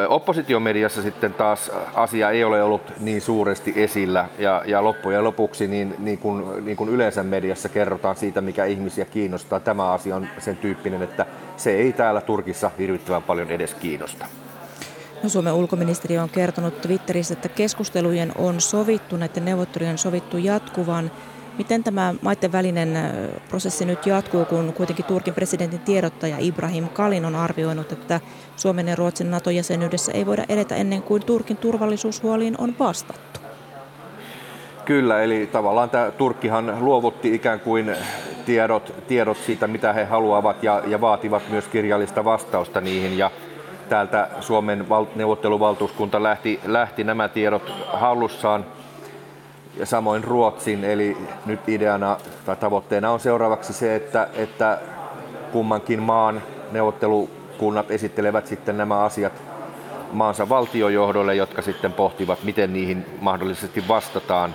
[0.09, 5.95] Oppositiomediassa sitten taas asia ei ole ollut niin suuresti esillä ja, ja loppujen lopuksi niin,
[5.99, 9.61] niin, kuin, niin kuin yleensä mediassa kerrotaan siitä, mikä ihmisiä kiinnostaa.
[9.61, 11.27] Tämä asia on sen tyyppinen, että
[11.57, 14.27] se ei täällä Turkissa hirvittävän paljon edes kiinnosta.
[15.23, 21.11] No, Suomen ulkoministeri on kertonut Twitterissä, että keskustelujen on sovittu, näiden neuvottelujen sovittu jatkuvan–
[21.59, 22.99] Miten tämä maiden välinen
[23.49, 28.21] prosessi nyt jatkuu, kun kuitenkin Turkin presidentin tiedottaja Ibrahim Kalin on arvioinut, että
[28.57, 33.40] Suomen ja Ruotsin NATO-jäsenyydessä ei voida edetä ennen kuin Turkin turvallisuushuoliin on vastattu?
[34.85, 37.97] Kyllä, eli tavallaan tämä Turkkihan luovutti ikään kuin
[38.47, 43.19] tiedot, tiedot siitä, mitä he haluavat ja, ja vaativat myös kirjallista vastausta niihin.
[43.19, 43.31] Ja
[43.88, 48.64] täältä Suomen val- neuvotteluvaltuuskunta lähti, lähti nämä tiedot hallussaan
[49.77, 50.85] ja samoin Ruotsin.
[50.85, 54.79] Eli nyt ideana tai tavoitteena on seuraavaksi se, että, että
[55.53, 59.33] kummankin maan neuvottelukunnat esittelevät sitten nämä asiat
[60.13, 64.55] maansa valtiojohdolle, jotka sitten pohtivat, miten niihin mahdollisesti vastataan.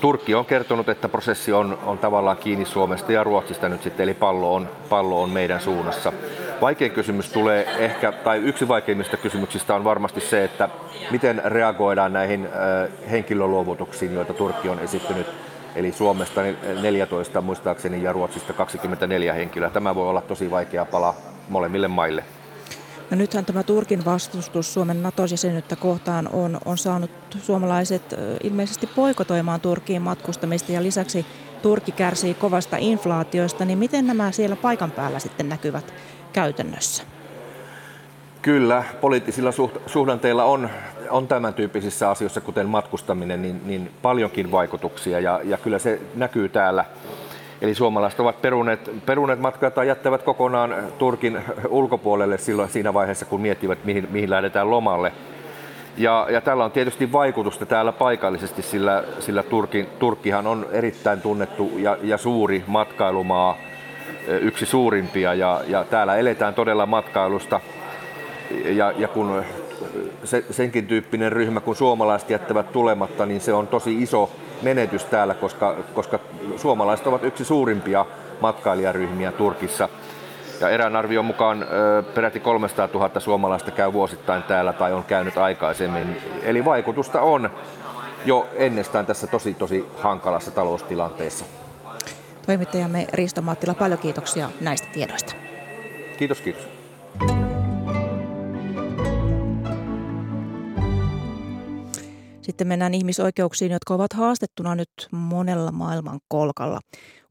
[0.00, 4.14] Turkki on kertonut, että prosessi on, on tavallaan kiinni Suomesta ja Ruotsista nyt sitten, eli
[4.14, 6.12] pallo on, pallo on meidän suunnassa.
[6.64, 10.68] Vaikein kysymys tulee ehkä, tai yksi vaikeimmista kysymyksistä on varmasti se, että
[11.10, 12.48] miten reagoidaan näihin
[13.10, 15.26] henkilöluovutuksiin, joita Turkki on esittynyt.
[15.76, 16.40] Eli Suomesta
[16.82, 19.70] 14 muistaakseni ja Ruotsista 24 henkilöä.
[19.70, 21.14] Tämä voi olla tosi vaikea pala
[21.48, 22.24] molemmille maille.
[23.10, 27.10] No nythän tämä Turkin vastustus Suomen NATO-jäsenyyttä kohtaan on, on saanut
[27.42, 31.26] suomalaiset ilmeisesti poikotoimaan Turkiin matkustamista ja lisäksi
[31.62, 35.94] Turkki kärsii kovasta inflaatiosta, niin miten nämä siellä paikan päällä sitten näkyvät
[36.34, 37.02] käytännössä?
[38.42, 39.50] Kyllä, poliittisilla
[39.86, 40.70] suhdanteilla on,
[41.10, 46.48] on tämän tyyppisissä asioissa, kuten matkustaminen, niin, niin paljonkin vaikutuksia ja, ja kyllä se näkyy
[46.48, 46.84] täällä.
[47.60, 53.40] Eli suomalaiset ovat peruneet, peruneet matkaa tai jättävät kokonaan Turkin ulkopuolelle silloin siinä vaiheessa, kun
[53.40, 55.12] miettivät, mihin, mihin lähdetään lomalle.
[55.96, 61.72] Ja, ja tällä on tietysti vaikutusta täällä paikallisesti, sillä, sillä Turki, Turkkihan on erittäin tunnettu
[61.78, 63.56] ja, ja suuri matkailumaa,
[64.26, 67.60] yksi suurimpia, ja, ja täällä eletään todella matkailusta.
[68.64, 69.44] Ja, ja kun
[70.24, 74.30] se, senkin tyyppinen ryhmä, kun suomalaiset jättävät tulematta, niin se on tosi iso
[74.62, 76.18] menetys täällä, koska, koska
[76.56, 78.06] suomalaiset ovat yksi suurimpia
[78.40, 79.88] matkailijaryhmiä Turkissa.
[80.60, 81.66] Ja erään arvion mukaan
[82.14, 86.16] peräti 300 000 suomalaista käy vuosittain täällä tai on käynyt aikaisemmin.
[86.42, 87.50] Eli vaikutusta on
[88.24, 91.44] jo ennestään tässä tosi tosi hankalassa taloustilanteessa.
[92.46, 95.34] Toimittajamme Risto Mattila, paljon kiitoksia näistä tiedoista.
[96.18, 96.62] Kiitos, kiitos.
[102.42, 106.80] Sitten mennään ihmisoikeuksiin, jotka ovat haastettuna nyt monella maailman kolkalla.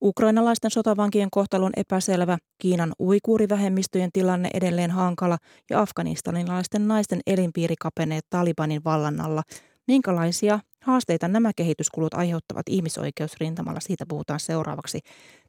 [0.01, 5.37] Ukrainalaisten sotavankien kohtalo on epäselvä, Kiinan uikuurivähemmistöjen tilanne edelleen hankala
[5.69, 9.43] ja afganistanilaisten naisten elinpiiri kapenee Talibanin vallan alla.
[9.87, 13.79] Minkälaisia haasteita nämä kehityskulut aiheuttavat ihmisoikeusrintamalla?
[13.79, 14.99] Siitä puhutaan seuraavaksi.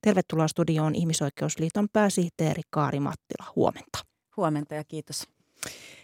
[0.02, 3.52] Tervetuloa studioon Ihmisoikeusliiton pääsihteeri Kaari Mattila.
[3.56, 3.98] Huomenta.
[4.36, 5.28] Huomenta ja kiitos.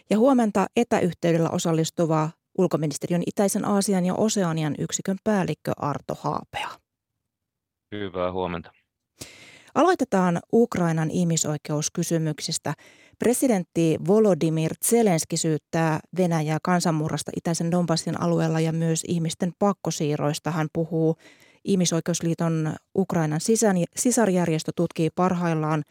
[0.09, 6.69] Ja huomenta etäyhteydellä osallistuva ulkoministeriön itäisen Aasian ja Oseanian yksikön päällikkö Arto Haapea.
[7.91, 8.71] Hyvää huomenta.
[9.75, 12.73] Aloitetaan Ukrainan ihmisoikeuskysymyksistä.
[13.23, 20.51] Presidentti Volodymyr Zelenski syyttää Venäjää kansanmurrasta itäisen Donbassin alueella ja myös ihmisten pakkosiirroista.
[20.51, 21.15] Hän puhuu
[21.63, 23.39] Ihmisoikeusliiton Ukrainan
[23.95, 25.83] sisarjärjestö tutkii parhaillaan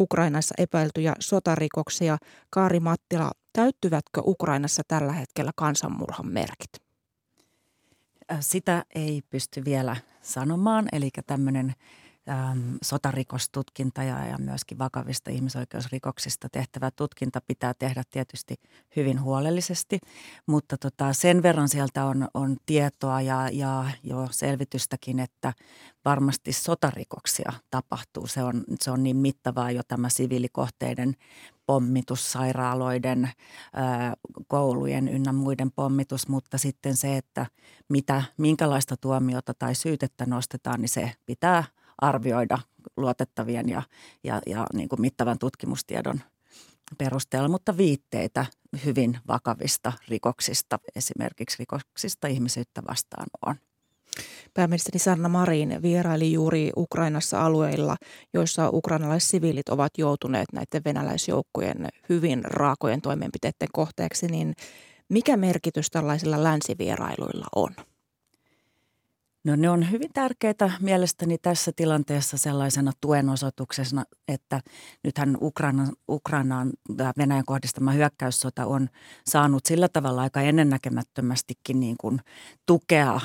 [0.00, 2.18] Ukrainassa epäiltyjä sotarikoksia.
[2.50, 6.72] Kaari Mattila, täyttyvätkö Ukrainassa tällä hetkellä kansanmurhan merkit?
[8.40, 11.74] Sitä ei pysty vielä sanomaan, eli tämmöinen
[12.28, 18.54] äm, sotarikostutkinta ja, ja myöskin vakavista ihmisoikeusrikoksista tehtävä tutkinta pitää tehdä tietysti
[18.96, 19.98] hyvin huolellisesti,
[20.46, 25.52] mutta tota, sen verran sieltä on, on tietoa ja, ja jo selvitystäkin, että
[26.04, 28.26] varmasti sotarikoksia tapahtuu.
[28.26, 31.14] Se on, se on niin mittavaa jo tämä siviilikohteiden
[31.66, 33.30] pommitus, sairaaloiden,
[34.46, 37.46] koulujen ynnä muiden pommitus, mutta sitten se, että
[37.88, 41.64] mitä, minkälaista tuomiota tai syytettä nostetaan, niin se pitää
[41.98, 42.58] arvioida
[42.96, 43.82] luotettavien ja,
[44.24, 46.20] ja, ja niin kuin mittavan tutkimustiedon
[46.98, 48.46] perusteella, mutta viitteitä
[48.84, 53.54] hyvin vakavista rikoksista, esimerkiksi rikoksista ihmisyyttä vastaan on.
[54.54, 57.96] Pääministeri Sanna Marin vieraili juuri Ukrainassa alueilla,
[58.34, 64.54] joissa ukrainalaissiviilit ovat joutuneet näiden venäläisjoukkojen hyvin raakojen toimenpiteiden kohteeksi, niin
[65.08, 67.70] mikä merkitys tällaisilla länsivierailuilla on?
[69.44, 74.60] No ne on hyvin tärkeitä mielestäni tässä tilanteessa sellaisena tuen osoituksena, että
[75.04, 76.72] nythän Ukrainan, Ukrainaan
[77.18, 78.88] Venäjän kohdistama hyökkäyssota on
[79.26, 82.20] saanut sillä tavalla aika ennennäkemättömästikin niin kuin
[82.66, 83.20] tukea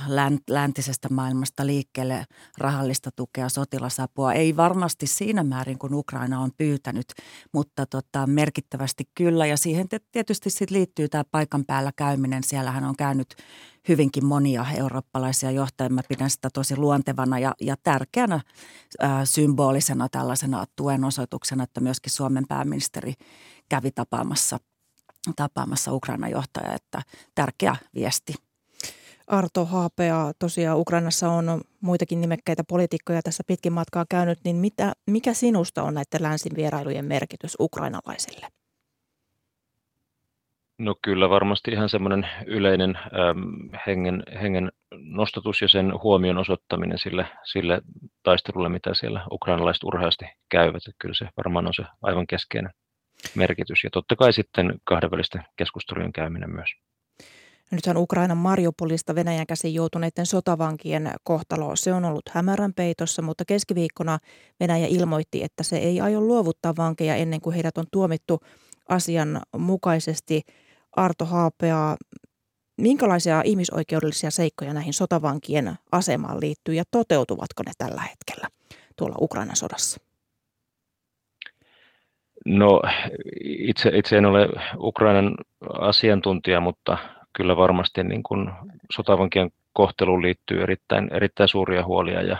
[0.50, 2.26] läntisestä maailmasta liikkeelle,
[2.58, 4.34] rahallista tukea, sotilasapua.
[4.34, 7.08] Ei varmasti siinä määrin, kun Ukraina on pyytänyt,
[7.54, 9.46] mutta tota, merkittävästi kyllä.
[9.46, 12.44] Ja siihen tietysti sit liittyy tämä paikan päällä käyminen.
[12.44, 13.36] Siellähän on käynyt
[13.88, 15.90] hyvinkin monia eurooppalaisia johtajia.
[15.90, 18.40] Mä pidän sitä tosi luontevana ja, ja tärkeänä
[19.00, 23.14] ää, symbolisena tällaisena tuen osoituksena, että myöskin Suomen pääministeri
[23.70, 24.60] kävi tapaamassa,
[25.36, 27.02] tapaamassa Ukrainan johtaja, että
[27.36, 28.34] tärkeä viesti.
[29.28, 35.34] Arto Haapea, tosiaan Ukrainassa on muitakin nimekkäitä poliitikkoja tässä pitkin matkaa käynyt, niin mitä, mikä
[35.34, 38.57] sinusta on näiden länsin vierailujen merkitys ukrainalaisille?
[40.80, 47.26] No kyllä varmasti ihan semmoinen yleinen äm, hengen, hengen nostatus ja sen huomion osoittaminen sille,
[47.44, 47.82] sille
[48.24, 50.76] taistelulle, mitä siellä ukrainalaiset urheasti käyvät.
[50.76, 52.72] Että kyllä se varmaan on se aivan keskeinen
[53.36, 53.84] merkitys.
[53.84, 56.70] Ja totta kai sitten kahdenvälisten keskustelujen käyminen myös.
[57.72, 64.20] Nythän Ukrainan Mariupolista Venäjän käsin joutuneiden sotavankien kohtalo, se on ollut hämärän peitossa, mutta keskiviikkona
[64.60, 68.40] Venäjä ilmoitti, että se ei aio luovuttaa vankeja ennen kuin heidät on tuomittu
[68.90, 70.42] asian mukaisesti–
[70.96, 71.98] Arto Haapea,
[72.78, 78.48] minkälaisia ihmisoikeudellisia seikkoja näihin sotavankien asemaan liittyy ja toteutuvatko ne tällä hetkellä
[78.96, 80.02] tuolla Ukrainan sodassa?
[82.46, 82.82] No
[83.44, 84.48] itse, itse en ole
[84.78, 85.36] Ukrainan
[85.80, 86.98] asiantuntija, mutta
[87.34, 88.52] kyllä varmasti niin kuin
[88.92, 92.38] sotavankien kohteluun liittyy erittäin, erittäin suuria huolia ja,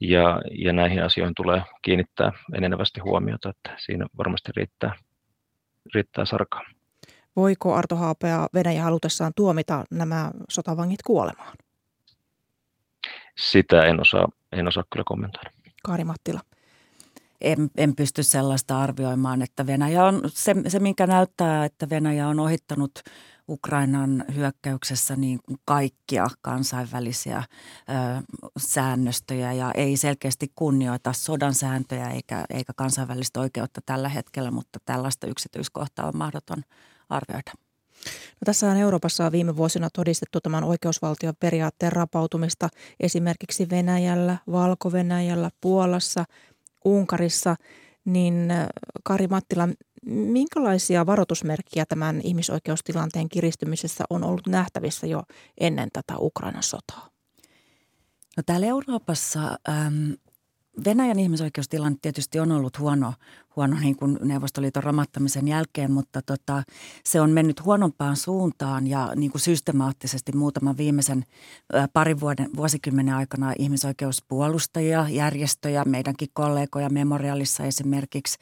[0.00, 4.94] ja, ja näihin asioihin tulee kiinnittää enenevästi huomiota, että siinä varmasti riittää,
[5.94, 6.62] riittää sarkaa.
[7.38, 11.56] Voiko Arto Haapea Venäjä halutessaan tuomita nämä sotavangit kuolemaan?
[13.38, 15.50] Sitä en osaa, en osaa kyllä kommentoida.
[15.82, 16.40] Kaari Mattila.
[17.40, 22.40] En, en pysty sellaista arvioimaan, että Venäjä on se, se, minkä näyttää, että Venäjä on
[22.40, 22.92] ohittanut
[23.48, 27.42] Ukrainan hyökkäyksessä niin kuin kaikkia kansainvälisiä ö,
[28.58, 35.26] säännöstöjä ja ei selkeästi kunnioita sodan sääntöjä eikä, eikä kansainvälistä oikeutta tällä hetkellä, mutta tällaista
[35.26, 36.62] yksityiskohtaa on mahdoton
[37.08, 37.52] arvioida.
[38.40, 42.68] No, tässä on Euroopassa viime vuosina todistettu tämän oikeusvaltion periaatteen rapautumista
[43.00, 46.24] esimerkiksi Venäjällä, Valko-Venäjällä, Puolassa,
[46.84, 47.56] Unkarissa.
[48.04, 48.52] Niin
[49.02, 49.68] Kari Mattila,
[50.06, 55.22] minkälaisia varoitusmerkkiä tämän ihmisoikeustilanteen kiristymisessä on ollut nähtävissä jo
[55.60, 57.08] ennen tätä Ukrainan sotaa?
[58.36, 60.16] No täällä Euroopassa äm,
[60.84, 63.14] Venäjän ihmisoikeustilanne tietysti on ollut huono,
[63.58, 66.62] huono niin kuin Neuvostoliiton ramattamisen jälkeen, mutta tota,
[67.04, 71.24] se on mennyt huonompaan suuntaan ja niin kuin systemaattisesti muutaman viimeisen
[71.74, 78.38] ä, parin vuoden, vuosikymmenen aikana ihmisoikeuspuolustajia, järjestöjä, meidänkin kollegoja Memorialissa esimerkiksi,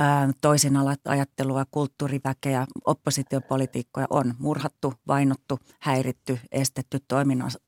[0.00, 0.04] ä,
[0.40, 6.98] toisin ajattelua, kulttuuriväkeä, oppositiopolitiikkoja on murhattu, vainottu, häiritty, estetty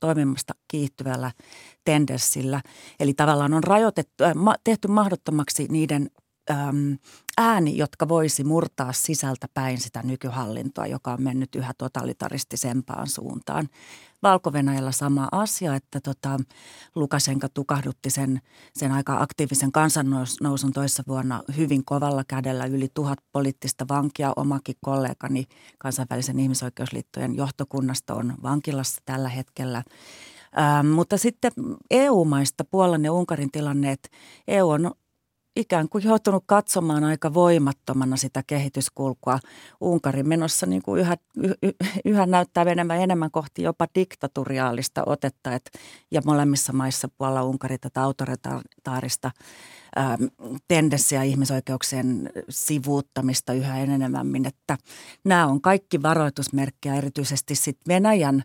[0.00, 1.30] toimimasta kiihtyvällä
[1.84, 2.60] tendenssillä.
[3.00, 4.24] Eli tavallaan on rajoitettu,
[4.64, 6.10] tehty mahdottomaksi niiden
[6.50, 6.98] äm,
[7.38, 13.68] ääni, jotka voisi murtaa sisältä päin sitä nykyhallintoa, joka on mennyt yhä totalitaristisempaan suuntaan.
[14.22, 14.52] valko
[14.90, 16.40] sama asia, että tota,
[16.94, 18.40] Lukasenka tukahdutti sen,
[18.74, 22.66] sen aika aktiivisen kansannousun toissa vuonna hyvin kovalla kädellä.
[22.66, 25.44] Yli tuhat poliittista vankia, omakin kollegani
[25.78, 29.82] kansainvälisen ihmisoikeusliittojen johtokunnasta on vankilassa tällä hetkellä.
[30.58, 31.52] Ähm, mutta sitten
[31.90, 34.08] EU-maista Puolan ja Unkarin tilanne, että
[34.48, 34.90] EU on
[35.56, 39.38] ikään kuin joutunut katsomaan aika voimattomana sitä kehityskulkua.
[39.80, 41.16] Unkarin menossa niin kuin yhä,
[42.04, 45.70] yhä näyttää enemmän enemmän kohti jopa diktatoriaalista otetta, et,
[46.10, 49.30] ja molemmissa maissa puolella Unkari tätä autoritaarista
[50.68, 54.78] tendenssiä ihmisoikeuksien sivuuttamista yhä enemmän, että
[55.24, 58.42] nämä on kaikki varoitusmerkkejä, erityisesti sit Venäjän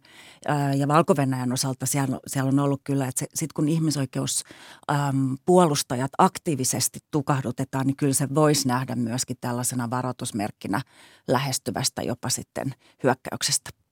[0.49, 6.99] äh, ja Valko-Venäjän osalta siellä, siellä on ollut kyllä, että sitten kun ihmisoikeuspuolustajat ähm, aktiivisesti
[7.11, 10.81] tukahdutetaan, niin kyllä se voisi nähdä myöskin tällaisena varoitusmerkkinä
[11.27, 13.86] lähestyvästä jopa sitten hyökkäyksestä.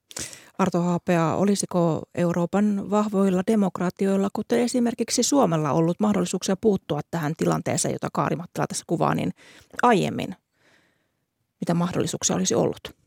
[0.58, 8.08] Arto Haapea, olisiko Euroopan vahvoilla demokraatioilla, kuten esimerkiksi Suomella, ollut mahdollisuuksia puuttua tähän tilanteeseen, jota
[8.14, 9.34] Kaari Mattila tässä kuvaa, niin
[9.82, 10.36] aiemmin?
[11.60, 13.05] Mitä mahdollisuuksia olisi ollut?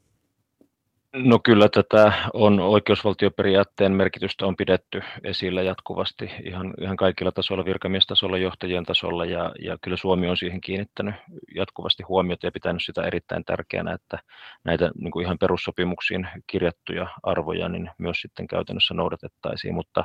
[1.13, 8.39] No kyllä tätä on oikeusvaltioperiaatteen merkitystä on pidetty esillä jatkuvasti ihan, ihan kaikilla tasoilla, virkamiestasolla,
[8.39, 11.15] johtajien tasolla ja, ja kyllä Suomi on siihen kiinnittänyt
[11.55, 14.19] jatkuvasti huomiota ja pitänyt sitä erittäin tärkeänä, että
[14.65, 20.05] näitä niin kuin ihan perussopimuksiin kirjattuja arvoja niin myös sitten käytännössä noudatettaisiin, mutta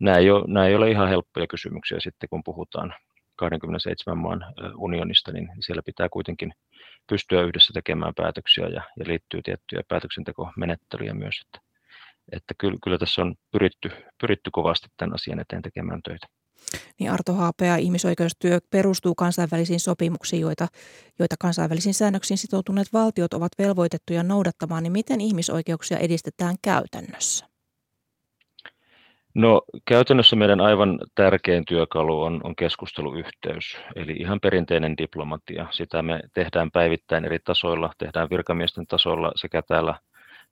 [0.00, 2.94] nämä ei, ole, nämä ei ole ihan helppoja kysymyksiä sitten, kun puhutaan
[3.36, 4.44] 27 maan
[4.76, 6.52] unionista, niin siellä pitää kuitenkin
[7.06, 11.34] pystyä yhdessä tekemään päätöksiä ja, ja liittyy tiettyjä päätöksentekomenettelyjä myös.
[11.44, 11.58] Että,
[12.32, 13.90] että kyllä, kyllä tässä on pyritty,
[14.20, 16.26] pyritty kovasti tämän asian eteen tekemään töitä.
[17.00, 20.68] Niin Arto Haapea, ihmisoikeustyö perustuu kansainvälisiin sopimuksiin, joita,
[21.18, 27.53] joita kansainvälisiin säännöksiin sitoutuneet valtiot ovat velvoitettuja noudattamaan, niin miten ihmisoikeuksia edistetään käytännössä?
[29.34, 35.66] No käytännössä meidän aivan tärkein työkalu on, on keskusteluyhteys, eli ihan perinteinen diplomatia.
[35.70, 39.94] Sitä me tehdään päivittäin eri tasoilla, tehdään virkamiesten tasolla sekä täällä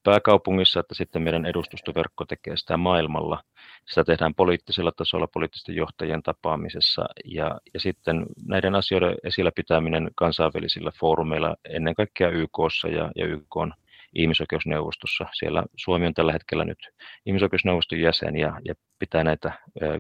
[0.03, 3.43] pääkaupungissa että sitten meidän edustustoverkko tekee sitä maailmalla.
[3.89, 10.91] Sitä tehdään poliittisella tasolla, poliittisten johtajien tapaamisessa ja, ja sitten näiden asioiden esillä pitäminen kansainvälisillä
[11.01, 13.73] foorumeilla, ennen kaikkea YKssa ja, ja YKn
[14.15, 15.27] ihmisoikeusneuvostossa.
[15.33, 16.79] Siellä Suomi on tällä hetkellä nyt
[17.27, 19.53] ihmisoikeusneuvoston jäsen ja, ja pitää näitä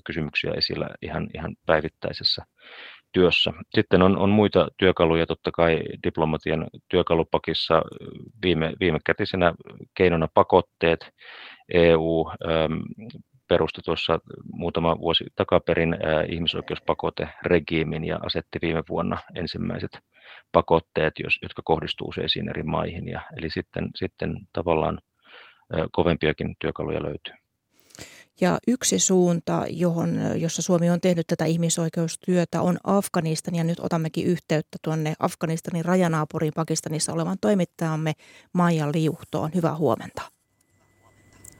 [0.04, 2.42] kysymyksiä esillä ihan, ihan päivittäisessä
[3.12, 3.52] työssä.
[3.74, 7.82] Sitten on, on muita työkaluja, totta kai diplomatian työkalupakissa
[8.42, 9.54] viime, viimekätisenä
[9.94, 11.10] keinona pakotteet,
[11.74, 12.72] EU ähm,
[13.48, 14.18] perusti tuossa
[14.52, 15.96] muutama vuosi takaperin
[16.28, 19.90] ihmisoikeuspakoteregiimin ja asetti viime vuonna ensimmäiset
[20.52, 23.08] pakotteet, jotka kohdistuu useisiin eri maihin.
[23.08, 24.98] Ja, eli sitten, sitten tavallaan
[25.92, 27.34] kovempiakin työkaluja löytyy.
[28.40, 33.54] Ja yksi suunta, johon, jossa Suomi on tehnyt tätä ihmisoikeustyötä, on Afganistan.
[33.54, 38.12] Ja nyt otammekin yhteyttä tuonne Afganistanin rajanaapuriin Pakistanissa olevan toimittajamme
[38.52, 39.50] Maija Liuhtoon.
[39.54, 40.22] Hyvää huomenta.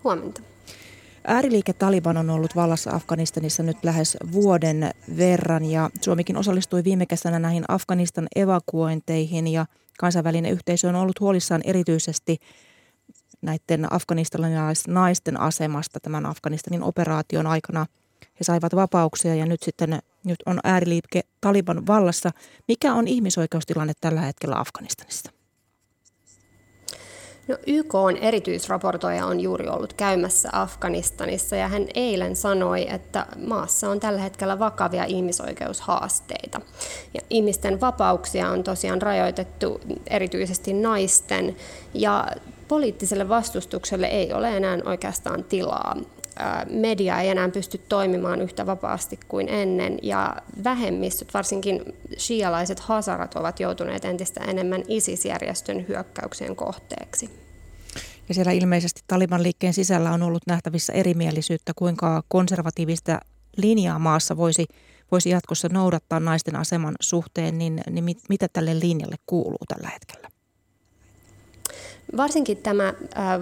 [0.05, 0.52] Huomenta.
[1.27, 7.39] Ääriliike Taliban on ollut vallassa Afganistanissa nyt lähes vuoden verran ja Suomikin osallistui viime kesänä
[7.39, 9.67] näihin Afganistan evakuointeihin ja
[9.99, 12.39] kansainvälinen yhteisö on ollut huolissaan erityisesti
[13.43, 17.87] näiden afganistanilaisnaisten asemasta tämän Afganistanin operaation aikana.
[18.23, 22.31] He saivat vapauksia ja nyt sitten nyt on ääriliike Taliban vallassa.
[22.69, 25.42] Mikä on ihmisoikeustilanne tällä hetkellä Afganistanissa?
[27.49, 33.91] No, YK on erityisraportoija on juuri ollut käymässä Afganistanissa ja hän eilen sanoi, että maassa
[33.91, 36.61] on tällä hetkellä vakavia ihmisoikeushaasteita.
[37.15, 41.57] Ja ihmisten vapauksia on tosiaan rajoitettu erityisesti naisten
[41.95, 42.27] ja
[42.69, 45.97] poliittiselle vastustukselle ei ole enää oikeastaan tilaa
[46.71, 51.83] media ei enää pysty toimimaan yhtä vapaasti kuin ennen ja vähemmistöt, varsinkin
[52.19, 57.31] shialaiset hasarat, ovat joutuneet entistä enemmän ISIS-järjestön hyökkäyksen kohteeksi.
[58.29, 63.21] Ja siellä ilmeisesti Taliban liikkeen sisällä on ollut nähtävissä erimielisyyttä, kuinka konservatiivista
[63.57, 64.67] linjaa maassa voisi,
[65.11, 70.29] voisi jatkossa noudattaa naisten aseman suhteen, niin, niin mit, mitä tälle linjalle kuuluu tällä hetkellä?
[72.17, 72.95] Varsinkin tämä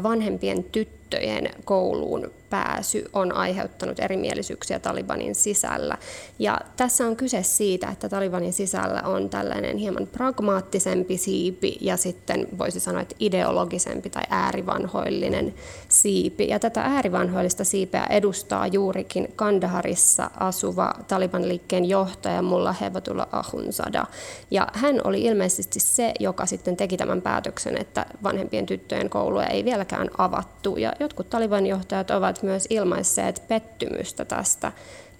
[0.03, 5.99] vanhempien tyttöjen kouluun pääsy on aiheuttanut erimielisyyksiä Talibanin sisällä.
[6.39, 12.49] Ja tässä on kyse siitä, että Talibanin sisällä on tällainen hieman pragmaattisempi siipi ja sitten
[12.59, 15.55] voisi sanoa, että ideologisempi tai äärivanhoillinen
[15.89, 16.49] siipi.
[16.49, 24.07] Ja tätä äärivanhoillista siipeä edustaa juurikin Kandaharissa asuva Taliban-liikkeen johtaja Mulla Hevatullah Ahunzada.
[24.51, 29.64] Ja hän oli ilmeisesti se, joka sitten teki tämän päätöksen, että vanhempien tyttöjen kouluja ei
[29.64, 30.76] vieläkään avattu.
[30.76, 34.72] Ja jotkut Taliban johtajat ovat myös ilmaisseet pettymystä tästä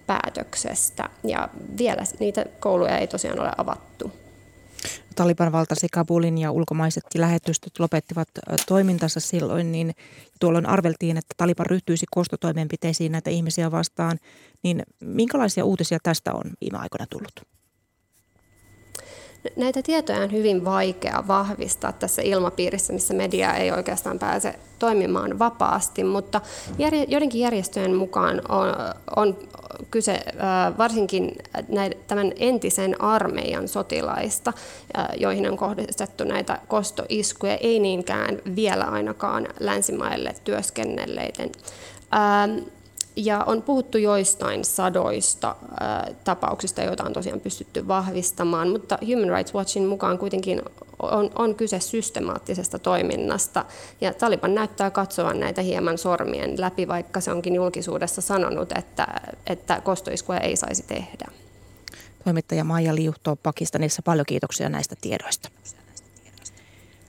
[0.07, 4.13] päätöksestä ja vielä niitä kouluja ei tosiaan ole avattu.
[5.17, 8.29] Taliban valtasi Kabulin ja ulkomaiset lähetystöt lopettivat
[8.67, 9.93] toimintansa silloin, niin
[10.41, 14.19] tuolloin arveltiin, että Taliban ryhtyisi kostotoimenpiteisiin näitä ihmisiä vastaan.
[14.63, 17.60] Niin minkälaisia uutisia tästä on viime aikoina tullut?
[19.57, 26.05] Näitä tietoja on hyvin vaikea vahvistaa tässä ilmapiirissä, missä media ei oikeastaan pääse toimimaan vapaasti,
[26.05, 26.41] mutta
[27.09, 28.69] joidenkin järjestöjen mukaan on,
[29.17, 29.37] on
[29.91, 30.21] kyse
[30.79, 31.33] varsinkin
[31.69, 34.53] näiden, tämän entisen armeijan sotilaista,
[35.17, 41.51] joihin on kohdistettu näitä kostoiskuja, ei niinkään vielä ainakaan länsimaille työskennelleiden.
[43.17, 49.55] Ja on puhuttu joistain sadoista ää, tapauksista, joita on tosiaan pystytty vahvistamaan, mutta Human Rights
[49.55, 50.63] Watchin mukaan kuitenkin
[51.03, 53.65] on, on kyse systemaattisesta toiminnasta.
[54.01, 59.07] Ja Taliban näyttää katsovan näitä hieman sormien läpi, vaikka se onkin julkisuudessa sanonut, että,
[59.47, 61.27] että kostoiskuja ei saisi tehdä.
[62.25, 65.49] Toimittaja Maija Liuhto Pakistanissa, paljon kiitoksia näistä tiedoista.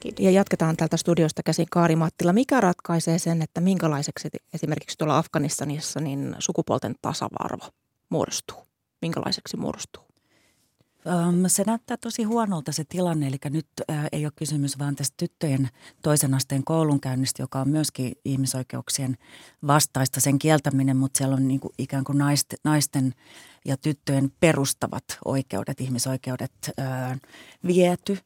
[0.01, 0.25] Kiitos.
[0.25, 2.33] Ja jatketaan täältä studiosta käsin Kaari Mattila.
[2.33, 7.69] Mikä ratkaisee sen, että minkälaiseksi esimerkiksi tuolla Afganistanissa niin sukupuolten tasa-arvo
[8.09, 8.57] muodostuu?
[9.01, 10.03] Minkälaiseksi muodostuu?
[11.47, 13.67] Se näyttää tosi huonolta se tilanne, eli nyt
[14.11, 15.69] ei ole kysymys vaan tästä tyttöjen
[16.03, 19.17] toisen asteen koulunkäynnistä, joka on myöskin ihmisoikeuksien
[19.67, 22.17] vastaista sen kieltäminen, mutta siellä on niin kuin ikään kuin
[22.63, 23.13] naisten
[23.65, 26.71] ja tyttöjen perustavat oikeudet, ihmisoikeudet
[27.67, 28.17] viety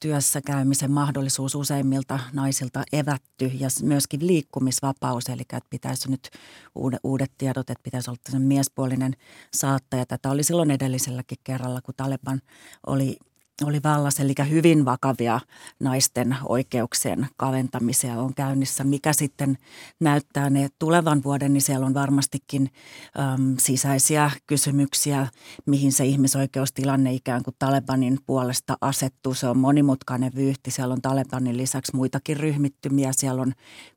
[0.00, 6.30] työssä käymisen mahdollisuus useimmilta naisilta evätty ja myöskin liikkumisvapaus, eli että pitäisi nyt
[6.74, 9.16] uudet, uudet tiedot, että pitäisi olla miespuolinen
[9.54, 10.06] saattaja.
[10.06, 12.40] Tätä oli silloin edelliselläkin kerralla, kun Taleban
[12.86, 13.16] oli
[13.64, 15.40] oli vallassa, eli hyvin vakavia
[15.80, 18.84] naisten oikeuksien kaventamisia on käynnissä.
[18.84, 19.58] Mikä sitten
[20.00, 22.70] näyttää ne tulevan vuoden, niin siellä on varmastikin
[23.18, 25.26] äm, sisäisiä kysymyksiä,
[25.66, 29.34] mihin se ihmisoikeustilanne ikään kuin Talebanin puolesta asettuu.
[29.34, 30.70] Se on monimutkainen vyyhti.
[30.70, 33.10] Siellä on Talebanin lisäksi muitakin ryhmittymiä.
[33.12, 33.52] Siellä on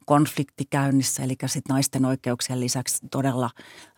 [0.06, 3.50] konflikti käynnissä, eli sitten naisten oikeuksien lisäksi todella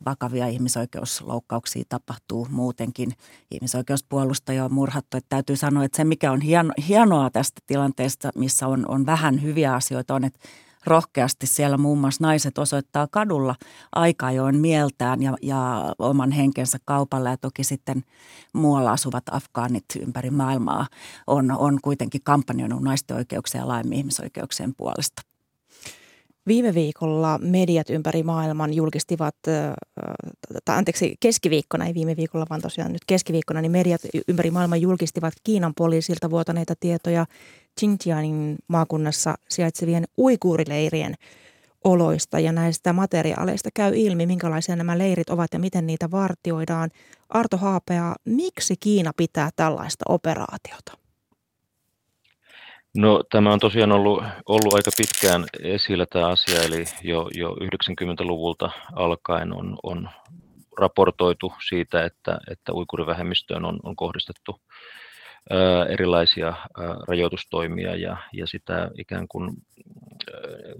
[0.06, 3.12] vakavia ihmisoikeusloukkauksia tapahtuu muutenkin.
[3.52, 5.18] Ihmisoikeuspuolustajia on murhattu.
[5.18, 9.42] Että täytyy sanoa, että se mikä on hieno, hienoa tästä tilanteesta, missä on, on vähän
[9.42, 10.40] hyviä asioita, on, että
[10.86, 13.56] rohkeasti siellä muun muassa naiset osoittaa kadulla
[13.92, 18.04] aika ajoin mieltään ja, ja oman henkensä kaupalla ja toki sitten
[18.54, 20.88] muualla asuvat afgaanit ympäri maailmaa
[21.28, 25.33] on, on kuitenkin kampanjoinut naisten oikeuksien ja laajemmin ihmisoikeuksien puolesta.
[26.48, 29.36] Viime viikolla mediat ympäri maailman julkistivat,
[30.66, 35.34] tai anteeksi, keskiviikkona, ei viime viikolla, vaan tosiaan nyt keskiviikkona, niin mediat ympäri maailman julkistivat
[35.44, 37.26] Kiinan poliisilta vuotaneita tietoja
[37.80, 41.16] Xinjiangin maakunnassa sijaitsevien uikuurileirien
[41.84, 46.90] oloista ja näistä materiaaleista käy ilmi, minkälaisia nämä leirit ovat ja miten niitä vartioidaan.
[47.30, 51.03] Arto Haapea, miksi Kiina pitää tällaista operaatiota?
[52.98, 58.70] No tämä on tosiaan ollut, ollut aika pitkään esillä tämä asia, eli jo, jo 90-luvulta
[58.96, 60.10] alkaen on, on
[60.80, 64.60] raportoitu siitä, että, että uikurivähemmistöön on, on kohdistettu
[65.90, 69.52] erilaisia ää, rajoitustoimia ja, ja sitä ikään kuin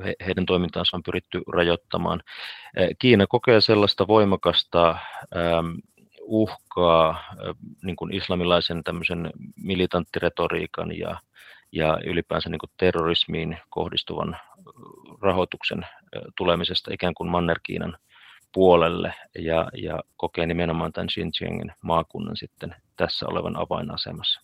[0.06, 2.22] he, heidän toimintaansa on pyritty rajoittamaan.
[3.00, 4.98] Kiina kokee sellaista voimakasta
[6.22, 7.24] uhkaa
[7.84, 9.32] niin kuin islamilaisen tämmöisen
[9.64, 11.20] militanttiretoriikan ja
[11.74, 14.38] ja ylipäänsä niin kuin terrorismiin kohdistuvan
[15.22, 15.86] rahoituksen
[16.38, 17.98] tulemisesta ikään kuin Manner-Kiinan
[18.54, 24.42] puolelle ja, ja kokee nimenomaan tämän Xinjiangin maakunnan sitten tässä olevan avainasemassa.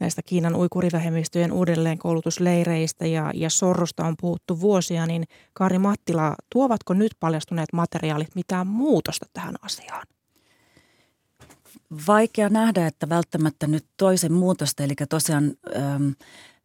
[0.00, 7.12] Näistä Kiinan uikurivähemmistöjen uudelleenkoulutusleireistä ja, ja sorrosta on puhuttu vuosia, niin Kari Mattila, tuovatko nyt
[7.20, 10.06] paljastuneet materiaalit mitään muutosta tähän asiaan?
[12.08, 16.14] Vaikea nähdä, että välttämättä nyt toisen muutosta, eli tosiaan äm,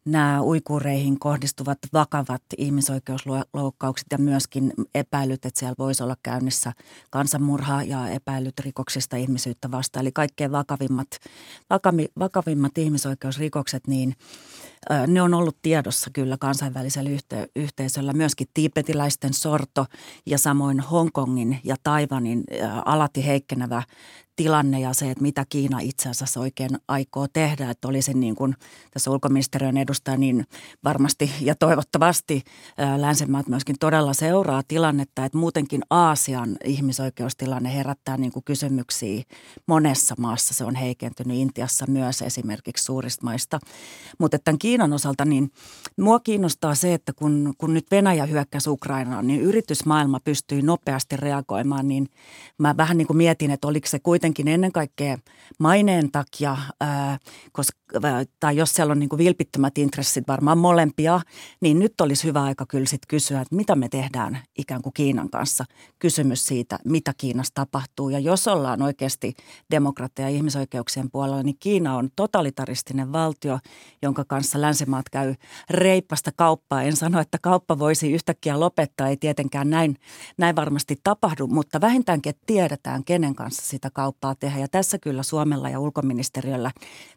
[0.04, 6.72] nämä uikureihin kohdistuvat vakavat ihmisoikeusloukkaukset ja myöskin epäilyt, että siellä voisi olla käynnissä
[7.10, 10.00] kansanmurha ja epäilyt rikoksista ihmisyyttä vastaan.
[10.00, 11.08] Eli kaikkein vakavimmat,
[12.18, 14.14] vakavimmat ihmisoikeusrikokset, niin
[15.06, 18.12] ne on ollut tiedossa kyllä kansainvälisellä yhte- yhteisöllä.
[18.12, 19.86] Myöskin tiipetiläisten sorto
[20.26, 22.44] ja samoin Hongkongin ja Taivanin
[22.84, 23.82] alati heikkenevä
[24.36, 27.70] tilanne ja se, että mitä Kiina itse asiassa oikein aikoo tehdä.
[27.70, 28.54] Että olisi niin kuin
[28.90, 30.46] tässä ulkoministeriön edustaja, niin
[30.84, 32.42] varmasti ja toivottavasti
[32.96, 39.22] länsimaat myöskin todella seuraa tilannetta, että muutenkin Aasian ihmisoikeustilanne herättää niin kuin kysymyksiä
[39.66, 40.54] monessa maassa.
[40.54, 43.58] Se on heikentynyt Intiassa myös esimerkiksi suurista maista.
[44.18, 45.50] Mutta tämän Kiinan osalta, niin
[45.98, 51.88] mua kiinnostaa se, että kun, kun nyt Venäjä hyökkäsi Ukrainaan, niin yritysmaailma pystyi nopeasti reagoimaan,
[51.88, 52.08] niin
[52.58, 55.18] mä vähän niin kuin mietin, että oliko se kuitenkin ennen kaikkea
[55.58, 57.18] maineen takia, ää,
[57.52, 57.78] koska,
[58.40, 61.20] tai jos siellä on niin kuin vilpittömät intressit, varmaan molempia,
[61.60, 65.30] niin nyt olisi hyvä aika kyllä sit kysyä, että mitä me tehdään ikään kuin Kiinan
[65.30, 65.64] kanssa.
[65.98, 68.08] Kysymys siitä, mitä Kiinassa tapahtuu.
[68.08, 69.34] Ja jos ollaan oikeasti
[69.70, 73.58] demokratia ja ihmisoikeuksien puolella, niin Kiina on totalitaristinen valtio,
[74.02, 75.34] jonka kanssa länsimaat käy
[75.70, 76.82] reippasta kauppaa.
[76.82, 79.96] En sano, että kauppa voisi yhtäkkiä lopettaa, ei tietenkään näin,
[80.38, 84.58] näin varmasti tapahdu, mutta vähintäänkin että tiedetään, kenen kanssa sitä kauppaa tehdä.
[84.58, 86.70] Ja tässä kyllä Suomella ja ulkoministeriöllä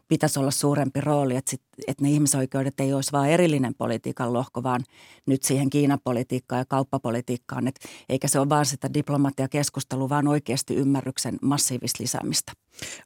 [0.08, 4.62] pitäisi olla suurempi rooli, että, sit, että ne ihmisoikeudet ei olisi vain erillinen politiikan lohko,
[4.62, 4.84] vaan
[5.26, 7.68] nyt siihen Kiinan politiikkaan ja kauppapolitiikkaan.
[7.68, 7.74] Et
[8.08, 12.52] eikä se ole vain sitä diplomatiakeskustelua, vaan oikeasti ymmärryksen massiivista lisäämistä.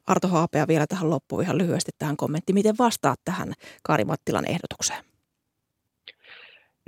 [0.07, 2.53] Arto Haapea vielä tähän loppuun ihan lyhyesti tähän kommentti.
[2.53, 5.03] Miten vastaat tähän Kaari Mattilan ehdotukseen?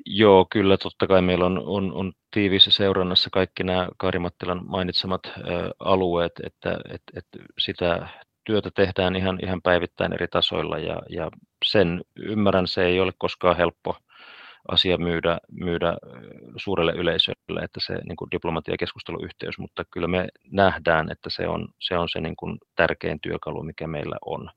[0.06, 5.22] Joo, kyllä totta kai meillä on, on, on tiiviissä seurannassa kaikki nämä Kaari Mattilan mainitsemat
[5.26, 5.32] ä,
[5.80, 7.26] alueet, että et, et
[7.58, 8.10] sitä
[8.44, 11.30] työtä tehdään ihan, ihan päivittäin eri tasoilla ja, ja
[11.66, 13.96] sen ymmärrän, se ei ole koskaan helppo
[14.68, 15.94] asia myydä, myydä
[16.58, 21.98] suurelle yleisölle, että se niin kuin diplomatiakeskusteluyhteys, mutta kyllä me nähdään, että se on se,
[21.98, 24.50] on se niin kuin tärkein työkalu, mikä meillä on.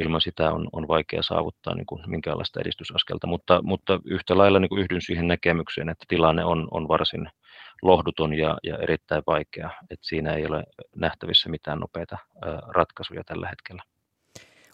[0.00, 4.68] Ilman sitä on, on vaikea saavuttaa niin kuin minkäänlaista edistysaskelta, mutta, mutta yhtä lailla niin
[4.68, 7.28] kuin yhdyn siihen näkemykseen, että tilanne on, on varsin
[7.82, 10.64] lohduton ja, ja erittäin vaikea, että siinä ei ole
[10.96, 12.18] nähtävissä mitään nopeita
[12.74, 13.82] ratkaisuja tällä hetkellä.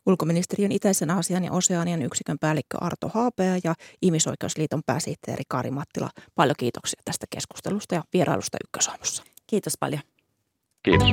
[0.06, 6.08] Ulkoministeriön itäisen Aasian ja Oseanian yksikön päällikkö Arto Haapea ja Ihmisoikeusliiton pääsihteeri Kari Mattila.
[6.34, 9.24] Paljon kiitoksia tästä keskustelusta ja vierailusta Ykkösaamussa.
[9.46, 10.02] Kiitos paljon.
[10.82, 11.08] Kiitos.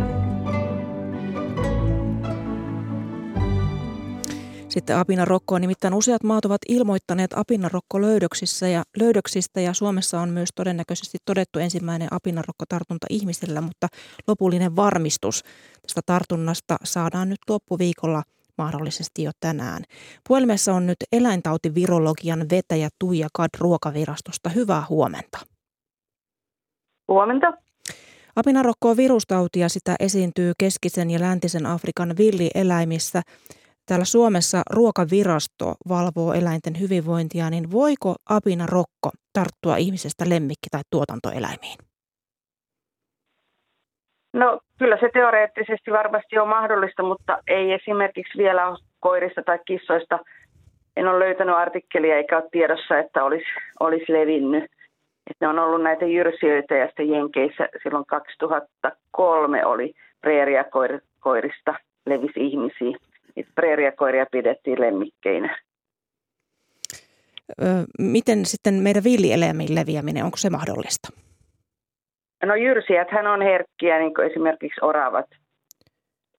[4.72, 11.18] Sitten apinarokkoa, nimittäin useat maat ovat ilmoittaneet apinarokkolöydöksissä ja löydöksistä ja Suomessa on myös todennäköisesti
[11.26, 13.88] todettu ensimmäinen apinarokkotartunta ihmisillä, mutta
[14.28, 15.44] lopullinen varmistus
[15.82, 18.24] tästä tartunnasta saadaan nyt loppuviikolla
[18.58, 19.84] mahdollisesti jo tänään.
[20.28, 24.50] Puhelimessa on nyt eläintautivirologian vetäjä Tuija Kad Ruokavirastosta.
[24.50, 25.40] Hyvää huomenta.
[27.08, 27.54] Huomenta.
[28.36, 33.22] Apinarokko on virustauti ja sitä esiintyy keskisen ja läntisen Afrikan villieläimissä.
[33.86, 41.78] Täällä Suomessa ruokavirasto valvoo eläinten hyvinvointia, niin voiko apinarokko tarttua ihmisestä lemmikki- tai tuotantoeläimiin?
[44.34, 50.20] No kyllä se teoreettisesti varmasti on mahdollista, mutta ei esimerkiksi vielä ole koirista tai kissoista.
[50.96, 53.46] En ole löytänyt artikkelia eikä ole tiedossa, että olisi,
[53.80, 54.64] olisi levinnyt.
[55.30, 61.76] Että ne on ollut näitä jyrsijöitä ja sitten Jenkeissä silloin 2003 oli preeriakoirista
[62.06, 62.98] levisi ihmisiä.
[63.56, 65.58] Preeriakoiria pidettiin lemmikkeinä.
[68.00, 71.08] Miten sitten meidän villieläimiin leviäminen, onko se mahdollista?
[72.46, 75.26] No jyrsijät hän on herkkiä, niin kuin esimerkiksi oravat,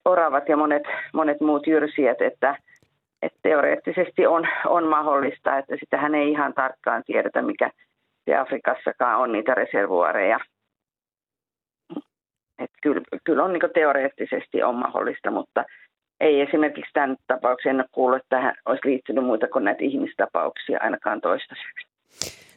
[0.05, 0.83] oravat ja monet,
[1.15, 2.57] monet muut jyrsijät, että,
[3.23, 7.71] että teoreettisesti on, on mahdollista, että sitähän ei ihan tarkkaan tiedetä, mikä
[8.25, 10.39] se Afrikassakaan on niitä reservuareja.
[12.59, 15.65] Että kyllä, kyllä on niin teoreettisesti on mahdollista, mutta
[16.23, 20.79] ei esimerkiksi tämän tapauksen en ole kuullut, että tähän olisi liittynyt muita kuin näitä ihmistapauksia
[20.81, 21.87] ainakaan toistaiseksi.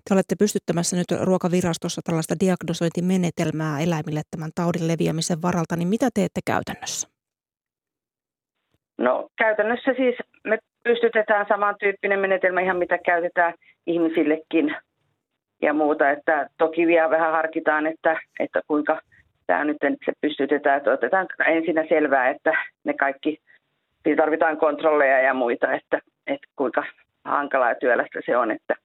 [0.10, 6.42] Te olette pystyttämässä nyt ruokavirastossa tällaista diagnosointimenetelmää eläimille tämän taudin leviämisen varalta, niin mitä teette
[6.46, 7.08] käytännössä?
[8.98, 13.54] No käytännössä siis me pystytetään samantyyppinen menetelmä ihan mitä käytetään
[13.88, 14.76] ihmisillekin
[15.62, 19.02] ja muuta, että toki vielä vähän harkitaan, että, että kuinka
[19.48, 22.52] tämä nyt se pystytetään, että otetaan ensinnä selvää, että
[22.84, 23.38] ne kaikki,
[24.06, 26.84] siinä tarvitaan kontrolleja ja muita, että, että kuinka
[27.26, 28.76] hankalaa ja työlästä se on, että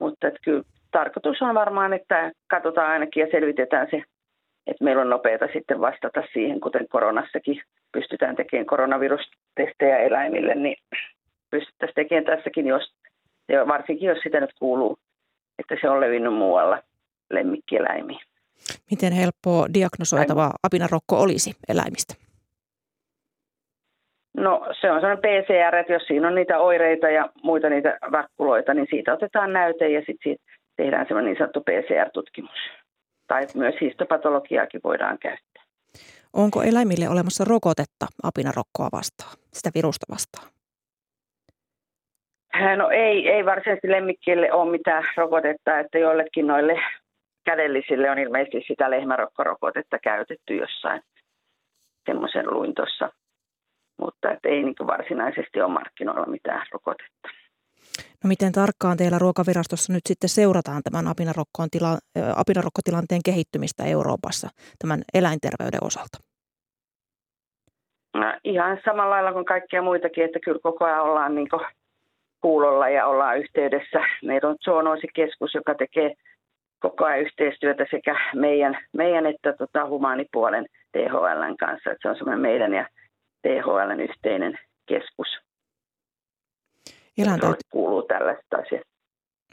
[0.00, 4.02] mutta että kyllä tarkoitus on varmaan, että katsotaan ainakin ja selvitetään se,
[4.66, 10.76] että meillä on nopeata sitten vastata siihen, kuten koronassakin pystytään tekemään koronavirustestejä eläimille, niin
[11.50, 12.94] pystyttäisiin tekemään tässäkin, jos,
[13.68, 14.98] varsinkin jos sitä nyt kuuluu,
[15.58, 16.82] että se on levinnyt muualla
[17.30, 18.20] lemmikkieläimiin.
[18.90, 22.29] Miten helppo diagnosoitava apinarokko olisi eläimistä?
[24.40, 28.74] No se on sellainen PCR, että jos siinä on niitä oireita ja muita niitä vakkuloita,
[28.74, 30.36] niin siitä otetaan näyte ja sitten
[30.76, 32.60] tehdään semmoinen niin sanottu PCR-tutkimus.
[33.26, 35.62] Tai myös histopatologiaakin voidaan käyttää.
[36.32, 40.48] Onko eläimille olemassa rokotetta apinarokkoa vastaan, sitä virusta vastaan?
[42.76, 46.80] No ei, ei varsinaisesti lemmikkille ole mitään rokotetta, että joillekin noille
[47.44, 51.02] kädellisille on ilmeisesti sitä lehmärokkorokotetta käytetty jossain.
[52.06, 53.10] Semmoisen luin tuossa
[54.00, 57.28] mutta et ei niin varsinaisesti ole markkinoilla mitään rokotetta.
[58.24, 64.48] No miten tarkkaan teillä ruokavirastossa nyt sitten seurataan tämän apinarokkotilanteen apinarokkotilanteen kehittymistä Euroopassa
[64.78, 66.18] tämän eläinterveyden osalta?
[68.14, 71.48] No, ihan samalla lailla kuin kaikkia muitakin, että kyllä koko ajan ollaan niin
[72.40, 74.00] kuulolla ja ollaan yhteydessä.
[74.24, 76.14] Meillä on zoonoosikeskus, joka tekee
[76.80, 81.90] koko ajan yhteistyötä sekä meidän, meidän että tota, humaanipuolen THLn kanssa.
[81.90, 82.86] Että se on semmoinen meidän ja
[83.42, 85.28] THLn yhteinen keskus.
[87.18, 87.60] Eläintauti...
[87.70, 88.82] kuuluu tällaista asiaa.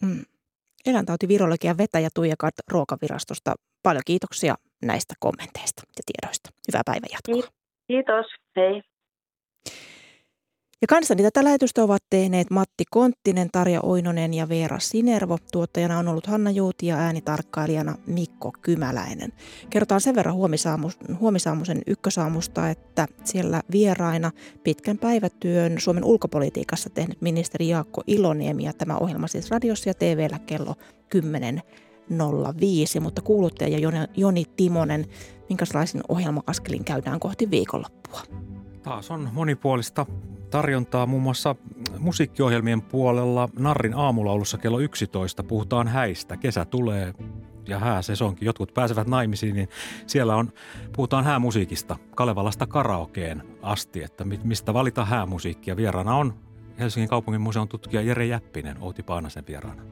[0.02, 0.26] Mm.
[0.86, 3.56] Eläintautivirologian vetäjä Tuija Kart Ruokavirastosta.
[3.84, 6.50] Paljon kiitoksia näistä kommenteista ja tiedoista.
[6.68, 7.54] Hyvää päivänjatkoa.
[7.88, 8.26] Kiitos.
[8.56, 8.82] Hei.
[10.82, 15.38] Ja kanssani tätä lähetystä ovat tehneet Matti Konttinen, Tarja Oinonen ja Veera Sinervo.
[15.52, 19.34] Tuottajana on ollut Hanna Juuti ja äänitarkkailijana Mikko Kymäläinen.
[19.70, 20.36] Kerrotaan sen verran
[21.20, 24.32] huomisaamusen ykkösaamusta, että siellä vieraina
[24.64, 30.40] pitkän päivätyön Suomen ulkopolitiikassa tehnyt ministeri Jaakko Iloniemi ja tämä ohjelma siis radiossa ja TVllä
[30.40, 30.76] kello
[31.16, 33.00] 10.05.
[33.02, 33.80] Mutta kuuluttaja
[34.18, 35.06] Joni Timonen,
[35.50, 38.22] minkälaisin ohjelmakaskelin käydään kohti viikonloppua?
[38.84, 40.06] Taas on monipuolista
[40.50, 41.56] tarjontaa muun muassa
[42.00, 43.50] musiikkiohjelmien puolella.
[43.60, 46.38] Narrin aamulaulussa kello 11 puhutaan häistä.
[46.38, 47.14] Kesä tulee
[47.68, 48.46] ja hääsesonkin.
[48.46, 49.70] Jotkut pääsevät naimisiin, niin
[50.08, 50.52] siellä on,
[50.96, 55.78] puhutaan häämusiikista Kalevalasta karaokeen asti, että mistä valita häämusiikkia.
[55.78, 56.34] Vieraana on
[56.80, 59.84] Helsingin kaupungin museon tutkija Jere Jäppinen, Outi Paanasen vieraana.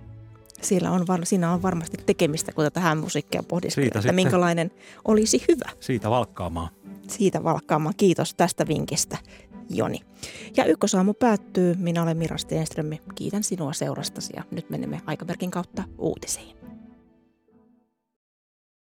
[0.61, 4.71] Siellä on, siinä on varmasti tekemistä, kun tätä häämusiikkia pohdiskelee, että sitten, minkälainen
[5.05, 5.69] olisi hyvä.
[5.79, 6.69] Siitä valkkaamaan.
[7.07, 7.95] Siitä valkkaamaan.
[7.97, 9.17] Kiitos tästä vinkistä.
[9.69, 9.99] Joni.
[10.57, 11.75] Ja ykkösaamu päättyy.
[11.77, 12.89] Minä olen Mira Stenström.
[13.15, 16.64] Kiitän sinua seurastasi ja nyt menemme aikamerkin kautta uutisiin.